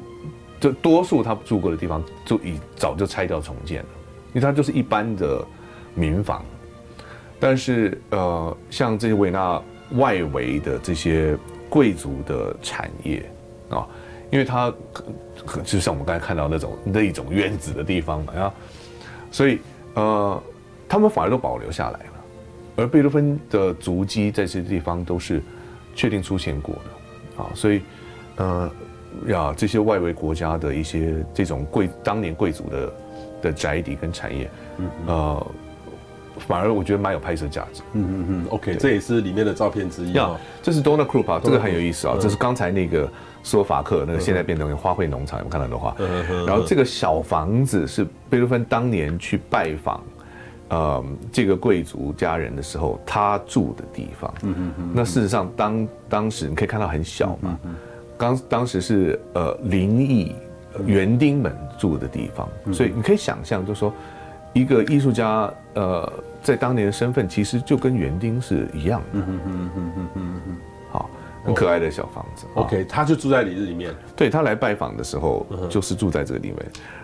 [0.58, 3.90] 就多数他住过的地方，就已早就拆掉重建了，
[4.30, 5.46] 因为它就是一般的。
[5.94, 6.46] 民房，
[7.40, 9.62] 但是呃，像这些维纳
[9.96, 11.36] 外围的这些
[11.70, 13.30] 贵族的产业
[13.70, 13.86] 啊，
[14.30, 14.74] 因为它
[15.64, 18.54] 就像我们刚才看到那种那一种院子的地方嘛，啊，
[19.32, 19.60] 所以
[19.96, 20.42] 呃，
[20.88, 22.14] 他们反而都保留下来了，
[22.78, 25.42] 而贝多芬的足迹在这些地方都是
[25.94, 27.82] 确定出现过的啊，所以
[28.38, 28.72] 呃
[29.28, 32.94] 呀，这些外围国家的一些这种贵当年贵族的
[33.42, 34.50] 的宅邸跟产业，
[35.08, 35.48] 呃。
[36.40, 37.82] 反而我觉得蛮有拍摄价值。
[37.94, 40.40] 嗯嗯嗯，OK，这也是里面的照片之一啊。
[40.62, 42.16] 这是 Dona Krupa，这个很有意思啊。
[42.20, 43.10] 这是刚才那个
[43.44, 45.96] 斯洛伐克那个现在变成花卉农场，有看到的话？
[46.48, 50.02] 然后这个小房子是贝多芬当年去拜访，
[50.70, 54.34] 呃，这个贵族家人的时候他住的地方。
[54.44, 54.92] 嗯嗯嗯。
[54.94, 57.60] 那事实上当当时你可以看到很小嘛，
[58.18, 60.36] 刚当时是呃林毅
[60.86, 63.92] 园丁们住的地方，所以你可以想象，就是说
[64.54, 66.12] 一个艺术家呃。
[66.44, 70.58] 在当年的身份其实就跟园丁是一样的，嗯嗯嗯嗯嗯嗯嗯，
[70.90, 71.08] 好，
[71.46, 72.48] 很可爱的小房子。
[72.56, 73.94] OK，他就住在里里面。
[74.16, 76.58] 对，他来拜访的时候，就是住在这个里面。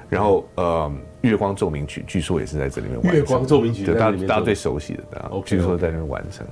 [0.09, 0.91] 然后呃，
[1.21, 3.13] 月光奏鸣曲据说也是在这里面完成。
[3.13, 6.47] 月光奏鸣曲，对，大家大家最熟悉的，大家据说在那边完成。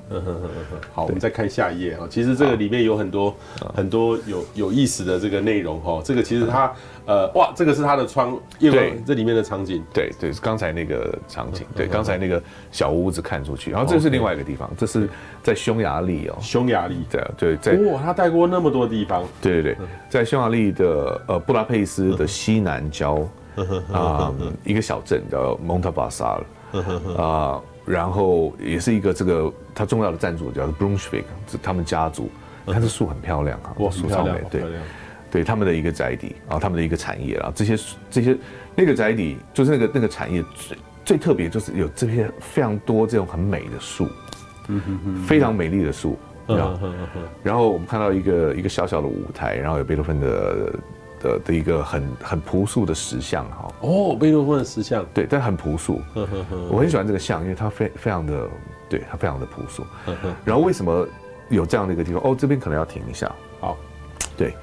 [0.93, 2.05] 好，我们再看下一页啊。
[2.07, 3.35] 其实这个里面有很多
[3.73, 5.99] 很多有有意思的这个内容哈。
[6.05, 6.71] 这个其实它。
[7.05, 12.41] 呃，哇，这个是他的窗，因为这里面的场景，对对，刚才那个场景，对，刚才那个
[12.71, 15.07] 小屋子看出去，然后这是另外一个地方，这是
[15.43, 19.77] 在匈牙利哦，匈牙利，对对，在哇，他带过那么多地方，对对对，
[20.09, 23.21] 在匈牙利的呃布拉佩斯的西南郊
[23.91, 24.33] 啊
[24.63, 31.25] 一个小镇叫蒙特巴萨了啊，然后也是一个这个他重要的赞助叫 Brunswick，
[31.61, 32.31] 他们家族，
[32.65, 34.63] 看这树很漂亮啊，哇，树超美，对。
[35.35, 37.77] 对他们的一个宅邸啊，他们的一个产业啊，这些
[38.09, 38.37] 这些
[38.73, 44.07] 那个宅邸就是那个那个产业最最特别，就是有这些非常多这种很美的树，
[44.69, 46.17] 嗯哼哼，非常美丽的树，
[46.47, 46.89] 然后
[47.43, 50.73] 然后我们看到一个一个小小的舞台，然后有贝多芬的
[51.19, 56.01] 的的一个很很朴素的石像哈，哦，贝多芬的石像，对，但很朴素，
[56.71, 58.47] 我很喜欢这个像，因为它非非常的，
[58.87, 59.85] 对，它非常的朴素，
[60.45, 61.05] 然后为什么
[61.49, 62.21] 有这样的一个地方？
[62.23, 63.29] 哦，这边可能要停一下，
[63.59, 63.77] 好，
[64.37, 64.55] 对。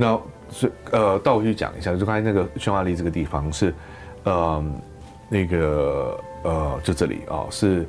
[0.00, 0.18] 那
[0.50, 3.74] 是呃，倒回去讲一下，就刚才那个匈牙利这个地方是，
[4.24, 4.64] 呃，
[5.28, 7.86] 那个呃，就这里啊、哦，是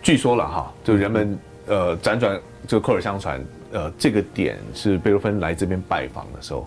[0.00, 6.64] 据说了哈，就人们呃辗转就口耳相传，呃，这个点是贝多芬来这边拜访的时候，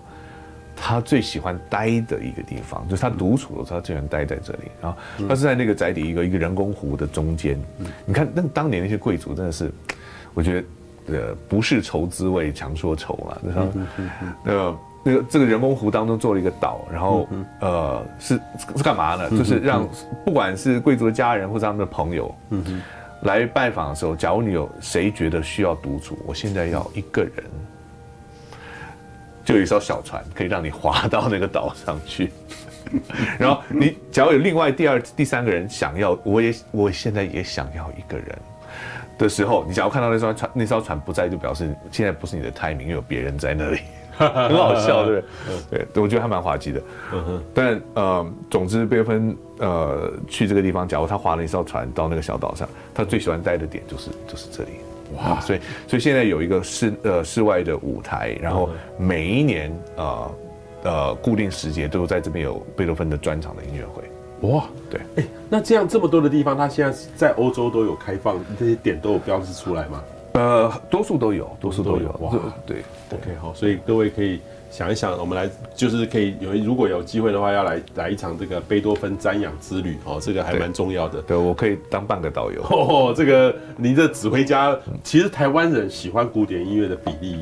[0.76, 4.94] 他最喜欢待的一个地方，就是他独处的时候，他最喜欢待在这里啊。
[5.26, 7.58] 他是在那个宅邸一个一个人工湖的中间，
[8.04, 9.72] 你看那当年那些贵族真的是，
[10.34, 10.66] 我觉得。
[11.12, 13.40] 呃，不是愁滋味，强说愁了。
[13.42, 13.72] 那个，
[14.44, 17.28] 那个，那个，这个人工湖当中做了一个岛，然后
[17.60, 18.40] 呃，是
[18.76, 19.30] 是干嘛呢？
[19.30, 19.88] 就是让
[20.24, 22.82] 不管是贵族的家人或者他们的朋友，嗯
[23.22, 27.32] 来拜访的时候，假如你有谁觉得需要独处，我现在要一个人，
[29.44, 32.32] 就有一艘小船可以让你划到那个岛上去。
[33.38, 38.38] 然后你假如有另外第二、第三个人想要，我也我现在也想要一个人。
[39.24, 43.80] 的时候，你假如看到那艘船，那艘船不在，就表示现在不是你的 timing，因为有别人在那里，
[44.16, 45.26] 很好笑，对不
[45.70, 45.86] 对？
[45.92, 46.80] 对，我觉得还蛮滑稽的。
[47.54, 54.70] 但呃，总之贝多芬呃去这个地方，假如他划了一艘船到那个小岛上，他最喜欢待的点就是就是这里。
[55.18, 60.30] 哇，所以所以现在有一个室呃室外的舞台，然后每一年呃
[60.84, 64.02] 呃固定时节都在这边有贝多芬的专场的音乐会。
[64.42, 70.02] 哇，对，哎、欸，那这样这么多的地方，它现在在欧洲都有开放，这些点都有标志出来吗？
[70.32, 72.08] 呃，多数都有，多数都有。
[72.20, 72.32] 哇，
[72.64, 72.78] 对
[73.12, 81.20] ，OK，好，所以各位可以想一想，我们来就是可以有，如果有机会的话，要来来一场这个贝多芬瞻仰之旅哦，这个还蛮重要的。
[81.22, 82.62] 对，我可以当半个导游。
[82.62, 87.40] 哦，这个您的指挥家，其实台湾人喜欢古典音乐的比例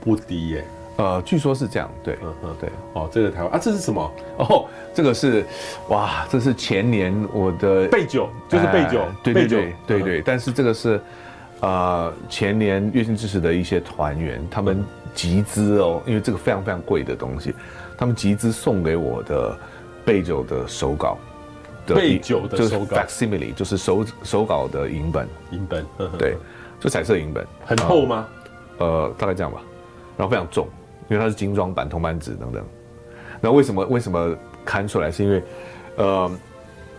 [0.00, 0.64] 不低耶。
[0.96, 4.12] 呃，据说是这样，对，嗯嗯，对，哦，这个台湾啊，这是什么？
[4.38, 5.44] 哦，这个是，
[5.88, 11.00] 哇，这是前年我的备酒，就是贝九，对对对对对，但是这个是，
[11.60, 14.84] 呃，前年月薪支持的一些团员，他们
[15.16, 17.52] 集资哦，因为这个非常非常贵的东西，
[17.98, 19.58] 他们集资送给我的
[20.04, 21.18] 备酒的手稿，
[21.86, 25.84] 备酒的手稿，facsimile 就是手手稿的影本，影本，
[26.16, 26.36] 对，
[26.78, 28.28] 就彩色影本，很厚吗？
[28.78, 29.60] 呃，大概这样吧，
[30.16, 30.68] 然后非常重。
[31.08, 32.64] 因为它是精装版铜版纸等等，
[33.40, 35.10] 那为什么为什么刊出来？
[35.10, 35.42] 是因为，
[35.96, 36.30] 呃，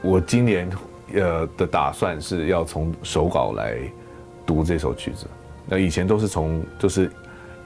[0.01, 0.69] 我今年
[1.13, 3.77] 呃的打算是要从手稿来
[4.45, 5.25] 读这首曲子。
[5.65, 7.09] 那以前都是从就是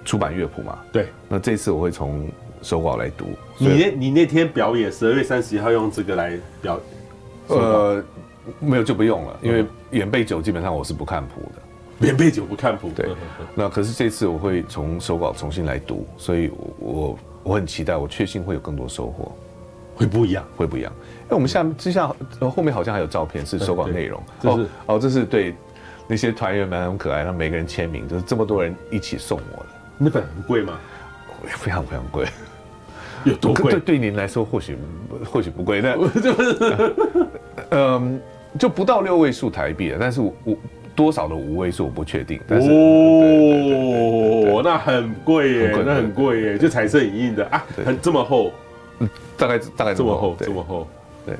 [0.05, 0.79] 出版乐谱嘛。
[0.91, 1.07] 对。
[1.27, 2.29] 那这次我会从
[2.61, 3.25] 手稿来读。
[3.57, 6.79] 你那，你那天表演十二月三十一号用这个来表？
[7.47, 8.03] 呃，
[8.59, 11.61] 没有就不用了，因为演贝九基本上我是不看谱的。
[12.01, 13.09] 免背酒不看谱，对。
[13.53, 19.33] 那可是这次我会从手稿重新来读，所以我我很期待，我确信会有更多收获，
[19.95, 20.91] 会不一样，会不一样。
[21.23, 22.07] 因为，我们下之下
[22.39, 25.53] 来后面好像还有照片是手稿内容，这是哦，这是对
[26.07, 29.69] 那些团员们很可爱，让每个人签名，就是这么多人一起送我的。
[29.97, 30.79] 那本很贵吗？
[31.45, 32.25] 非常非常贵，
[33.25, 33.71] 有多贵？
[33.73, 34.77] 对对您来说或许
[35.29, 36.95] 或许不贵，但 就是
[37.71, 38.21] 嗯，
[38.57, 40.55] 就不到六位数台币了，但是我我。
[40.99, 48.51] 多少的五位数我不确定，但是哦，那很贵耶，那很贵耶，就彩色影印的啊，很这么厚，
[49.37, 50.85] 大概大概这么厚，这么厚，
[51.25, 51.35] 对，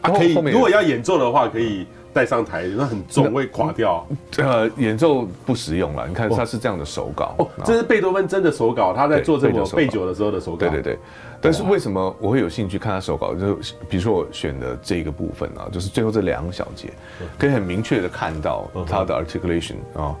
[0.00, 4.06] 啊可以，如果要演奏的话，可以带上台，那很重会垮掉，
[4.38, 10.98] 呃，演奏不实用了，你看它是这样的手稿，哦，这是贝多芬真的手稿，他在做这个贝九的时候的手稿，对对对。
[11.40, 13.34] 但是为什么我会有兴趣看他手稿？
[13.34, 16.92] 就是比如说我选的这个部分啊，就是最后这两小节，
[17.36, 20.16] 可以很明确的看到他的 articulation 啊。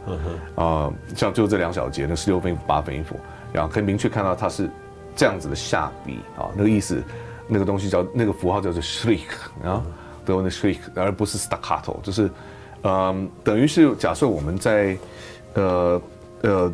[0.56, 3.14] 啊，像最后这两小节，那十六分音符、八分音符，
[3.52, 4.68] 然后可以明确看到它是
[5.14, 7.00] 这样子的下笔啊，那个意思，
[7.46, 9.20] 那个东西叫那个符号叫做 shriek
[9.64, 9.80] 啊，
[10.24, 12.30] 德文的 shriek，而不是 staccato，就是
[12.82, 14.96] 嗯，等于是假设我们在
[15.54, 16.02] 呃
[16.42, 16.72] 呃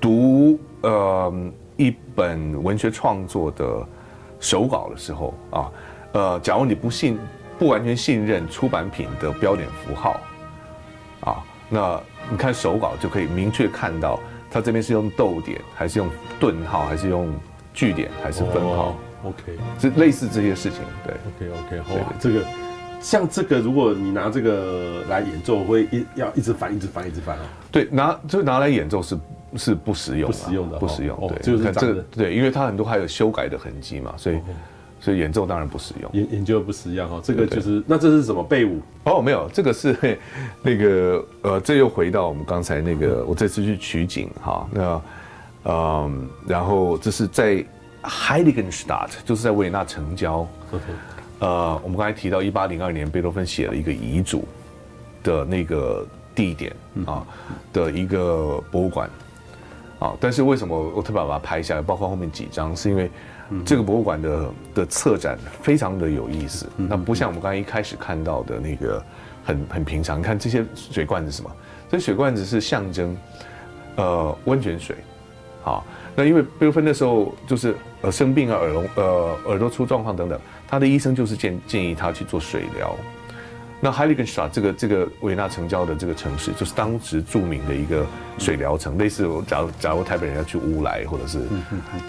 [0.00, 1.32] 读呃。
[1.78, 3.86] 一本文学创作的
[4.40, 5.70] 手稿的时候啊，
[6.12, 7.18] 呃，假如你不信，
[7.58, 10.18] 不完全信任出版品的标点符号，
[11.20, 12.00] 啊，那
[12.30, 14.18] 你看手稿就可以明确看到，
[14.50, 16.08] 它这边是用逗点，还是用
[16.40, 17.30] 顿号，还是用
[17.74, 20.80] 句点，还是分号？OK，是类似这些事情。
[21.04, 22.44] 对，OK OK，好，这个
[23.00, 27.44] 像这个，如果你拿这个来演奏，会一要一直翻，一直翻，一直翻啊。
[27.70, 29.18] 对，拿就拿来演奏是。
[29.56, 31.16] 是不实用，不实用的，不实用。
[31.28, 34.38] 对，就是看这个，对，因为它很多还有修改的痕迹嘛，所以，
[35.00, 36.10] 所以演奏当然不实用。
[36.12, 38.82] 研研究不实用哈，这个就是，那这是什么贝舞？
[39.04, 39.96] 哦，没有，这个是
[40.62, 45.02] 那个呃，这又回到我们刚才那个，我这次去取景哈，那
[45.64, 47.64] 嗯，然后这是在
[48.06, 50.46] Heiligenstadt，就是在维也纳城郊。
[51.40, 54.46] 呃，我们刚才提到一八零二年贝多芬写了一个遗嘱
[55.22, 57.26] 的那个地点啊
[57.72, 59.10] 的一个博物馆。
[59.98, 61.80] 啊，但是为什么我特别把它拍下来？
[61.80, 63.10] 包括后面几张，是因为
[63.64, 66.68] 这个博物馆的的策展非常的有意思。
[66.76, 69.02] 那不像我们刚才一开始看到的那个
[69.42, 70.18] 很很平常。
[70.18, 71.50] 你看这些水罐子是什么？
[71.88, 73.16] 这水罐子是象征
[73.96, 74.96] 呃温泉水。
[75.62, 75.82] 好，
[76.14, 77.74] 那因为贝多芬那时候就是
[78.06, 82.96] 呃生病啊，耳聋呃耳朵出状况等等，他的医生就是建建议他去做水疗。
[83.80, 88.06] 那 Heiligenstadt 这个这个维也纳城郊的这个城市，就是当时著名的一个
[88.38, 91.40] 水疗城，类似我假如假如台北人要去乌来，或者是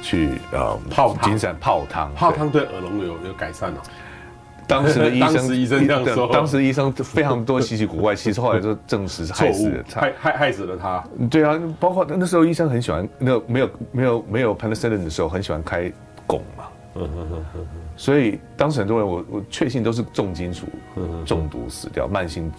[0.02, 3.78] 去呃泡金山泡汤，泡汤对耳聋有有改善哦。
[4.68, 11.04] 当时的医生，当时医生这样说，当时医生非常多稀奇古怪，其实后来就证实是害死了他， 害害害死了他。
[11.30, 15.92] 对啊，包括那时候医生很喜欢那没有没有没有 penicillin 的时候，很喜欢开
[16.28, 16.66] 汞嘛。
[17.96, 20.68] 所以当时很多人，我我确信都是重金属
[21.26, 22.52] 中毒死掉，慢性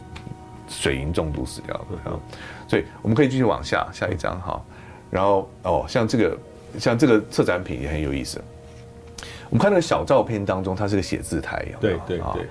[0.69, 2.19] 水银中毒死掉的。
[2.67, 4.63] 所以我们可以继续往下下一张哈。
[5.11, 6.39] 然后哦，像这个
[6.79, 8.41] 像这个策展品也很有意思。
[9.51, 12.47] 我们看那个小照片当中，它是个写字台，对对对。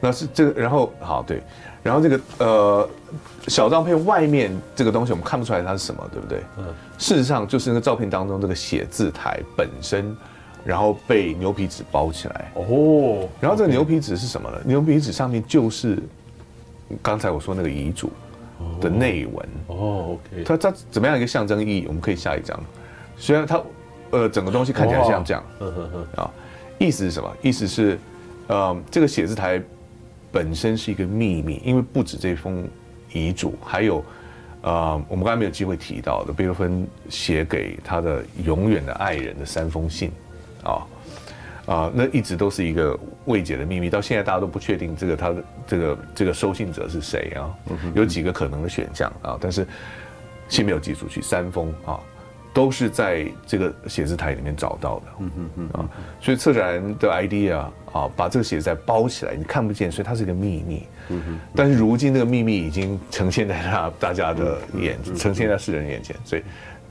[0.00, 1.42] 那是这个，然后好对，
[1.82, 2.90] 然后这个呃
[3.48, 6.42] 小照片外面这个东西我们看不出来它是什么，对不对？
[6.58, 6.64] 嗯。
[6.98, 10.16] 事实上就是那个照片当中这个写字台本身。
[10.64, 14.58] 然后被牛皮纸包起来哦，然后这个牛皮纸是什么呢？
[14.64, 15.98] 牛皮纸上面就是
[17.02, 18.12] 刚才我说那个遗嘱
[18.80, 19.48] 的内文。
[19.66, 21.84] 哦，OK，它它怎么样一个象征意义？
[21.88, 22.56] 我们可以下一章。
[23.16, 23.60] 虽然它
[24.12, 25.42] 呃整个东西看起来像这样，
[26.14, 26.30] 啊，
[26.82, 27.36] 意思是什么？
[27.42, 27.98] 意思是
[28.48, 29.62] 呃这个写字台
[30.30, 32.66] 本身是一个秘密，因为不止这封
[33.12, 34.04] 遗嘱，还有
[34.62, 40.10] 呃我们刚才没有机会提到的贝多芬写给他的永远的爱人的三封信，
[40.64, 40.86] 啊。
[41.64, 47.54] 啊，那一直都是一个未解的秘密，到现在大家都不确定这个他的这个这个收信者是谁啊？
[47.94, 49.64] 有几个可能的选项啊，但是
[50.48, 52.00] 信没有寄出去，三封啊，
[52.54, 55.04] 都是在这个写字台里面找到的。
[55.20, 55.88] 嗯嗯嗯啊，
[56.20, 57.56] 所以策展人的 idea
[57.92, 60.86] 啊，把这个写字台包起来，你看不见，所以它是一个秘密。
[61.08, 61.38] 嗯哼。
[61.54, 66.42] 但是如今这个秘密已经呈现在大大家的眼，呈现在世人眼前，所以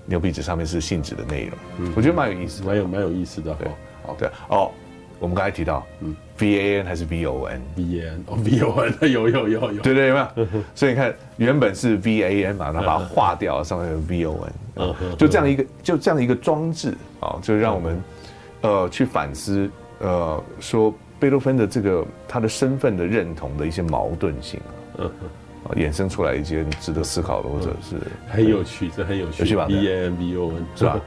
[0.06, 1.92] 牛皮纸上面是信纸的内容。
[1.96, 3.54] 我觉得蛮有意思，蛮有蛮有意思的。
[3.56, 3.68] 对。
[4.04, 4.72] 好对哦，
[5.20, 6.16] 我们刚才提到，嗯
[6.60, 10.48] A N 还是 V O N？V A N 哦，V O N 有有有有，对对有没有？
[10.76, 18.04] 所以你看，原本是 V A N 嘛，然后把它划掉，上面有 V O N，就这样一个就这样一个装置啊，就让我们
[18.62, 19.70] 呃去反思
[20.00, 24.60] 呃说贝多芬的这个他的身份的认同的一些矛盾性
[24.98, 25.06] 啊，
[25.76, 27.96] 衍生出来一些值得思考的，或者是
[28.28, 31.00] 很有趣，这很有趣，是吧？B A N B O N 是吧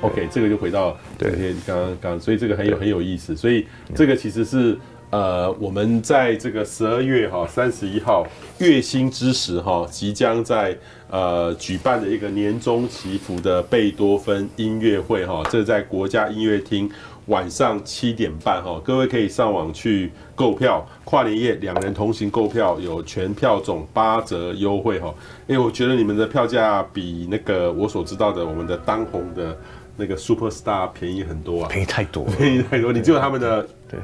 [0.00, 4.78] ？OK，这个就回到这些刚刚刚，所以这个很有很有意思，所以这个其实是
[5.10, 8.26] 呃，我们在这个十二月哈三十一号
[8.58, 10.76] 月薪之时哈，即将在
[11.10, 16.90] 呃举办的一个年终祈福的贝多芬音乐会哈，这在国家音乐厅
[17.26, 25.14] 晚上七点半哈，各位可以上网去购票，跨年夜两人同行购票有全票总八折优惠哈，
[25.46, 29.58] 因为我觉得你们的票价比那个我所知道的我们的当红的。
[29.98, 32.92] 那个 super star 便宜很多啊，便宜太多，便宜太多。
[32.92, 33.98] 你只有他们的对，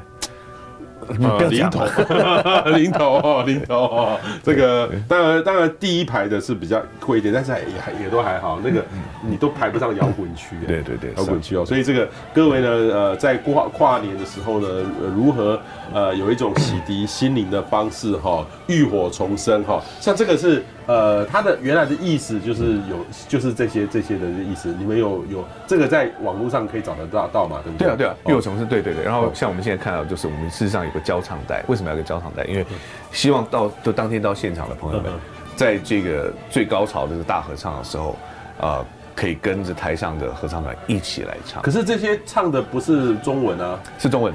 [1.07, 1.85] 呃，零头，
[2.75, 4.19] 零头哦，零头哦。
[4.43, 8.59] 这个当然当然第一排的是比较贵一点，但是也还也都还好。
[8.61, 8.83] 那个
[9.21, 11.65] 你都排不上摇滚区，对对对，摇滚区哦。
[11.65, 14.67] 所以这个各位呢，呃，在跨跨年的时候呢，
[15.15, 15.57] 如何
[15.93, 19.81] 呃有一种洗涤心灵的方式哈，浴火重生哈。
[20.01, 20.61] 像这个是。
[20.87, 24.73] 呃，它的原来的意思就是有，就是这些这些的意思。
[24.77, 27.59] 你们有有这个在网络上可以找得到到吗？
[27.63, 27.87] 对不对？
[27.87, 29.03] 对啊，对啊，又有什么是，对对对。
[29.03, 31.63] 然后像我们现在看到，就是我们事实上有个交唱带。
[31.67, 32.43] 为什么要有个交唱带？
[32.43, 32.65] 因为
[33.11, 35.11] 希望到就当天到现场的朋友们，
[35.55, 38.15] 在这个最高潮的这个大合唱的时候，
[38.59, 41.63] 呃，可以跟着台上的合唱团一起来唱。
[41.63, 44.33] 可是这些唱的不是中文啊，是中文。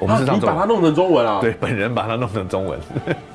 [0.00, 1.38] 我们是你把它弄成中文啊？
[1.40, 2.78] 对，本人把它弄成中文，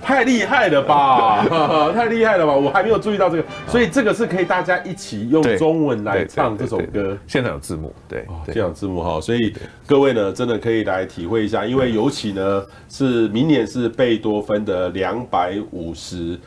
[0.10, 1.46] 太厉害了吧？
[1.94, 2.56] 太厉害了吧？
[2.56, 7.16] 我还没有注意到这个，所以这个是可以大家一起用中文来唱这首歌。
[7.28, 9.54] 现场有字幕，对，现在有字幕哈，所以
[9.86, 16.40] 各位呢，真的可以来体会一下，因为尤其呢是明年是贝多芬的两百五十。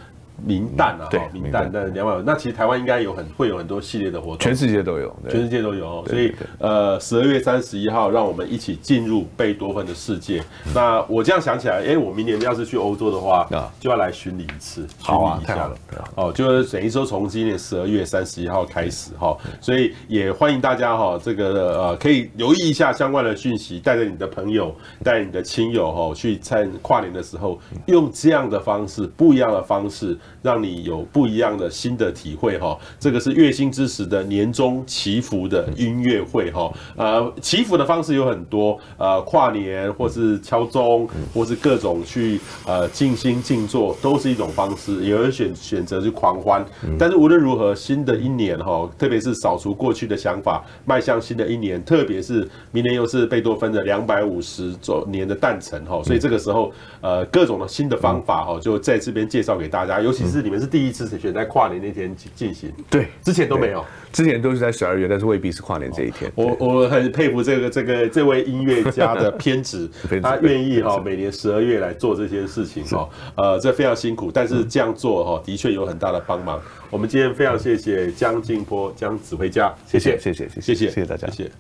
[0.45, 10.43] 名旦啊，对，名旦，但两百，那其实台湾应该有很会有很多系列的活动，全世界都有，全世界都有，所以呃，十二月三十一号，让我们一起进入贝多芬的世界。
[10.75, 15.77] 那我这样想起来，哎，我明年要是去欧洲的话，就要来巡礼一次，巡礼一下了。
[16.17, 24.75] 哦，就是等于说从今年十二月三十一号开始哈，所以也欢迎大家哈，这个呃可以留意一下相关的讯息，带着你的朋友，
[25.05, 30.19] 带你的亲友哈，去参跨年的时候，用这样的方式，不一样的方式。
[30.41, 45.05] 让你有不一样的新的体会哈，这个是月薪之时的年终祈福的音乐会哈，呃，祈福的方式有很多，呃，跨年或是敲钟，或是各种去呃静心静坐，都是一种方式。
[45.05, 46.65] 有人选选择去狂欢，
[46.99, 60.22] 但是无论如何，新的一年哈，特别是扫除过去的想法，迈向新的一年，特别是明年又是贝多芬的两百五十周年的诞辰哈，所以这个时候呃各种的新的方法哈，就在这边介绍给大家，尤其。
[60.23, 66.31] 其实你们是第一次选在跨年那天进行，对，之前都没有，之前都是在十二月，但是未必是跨年这一天。
[66.35, 69.91] 我我很佩服这个这个这位音乐家的 偏执，
[70.23, 76.61] 他愿意哈每年十二月来做这些事情哈，呃，这非常辛苦，但是这样做哈的确有很大的帮忙。
[76.91, 81.51] 我们今天非常谢谢江静波江指挥家，谢谢谢谢谢谢谢谢大家，谢谢。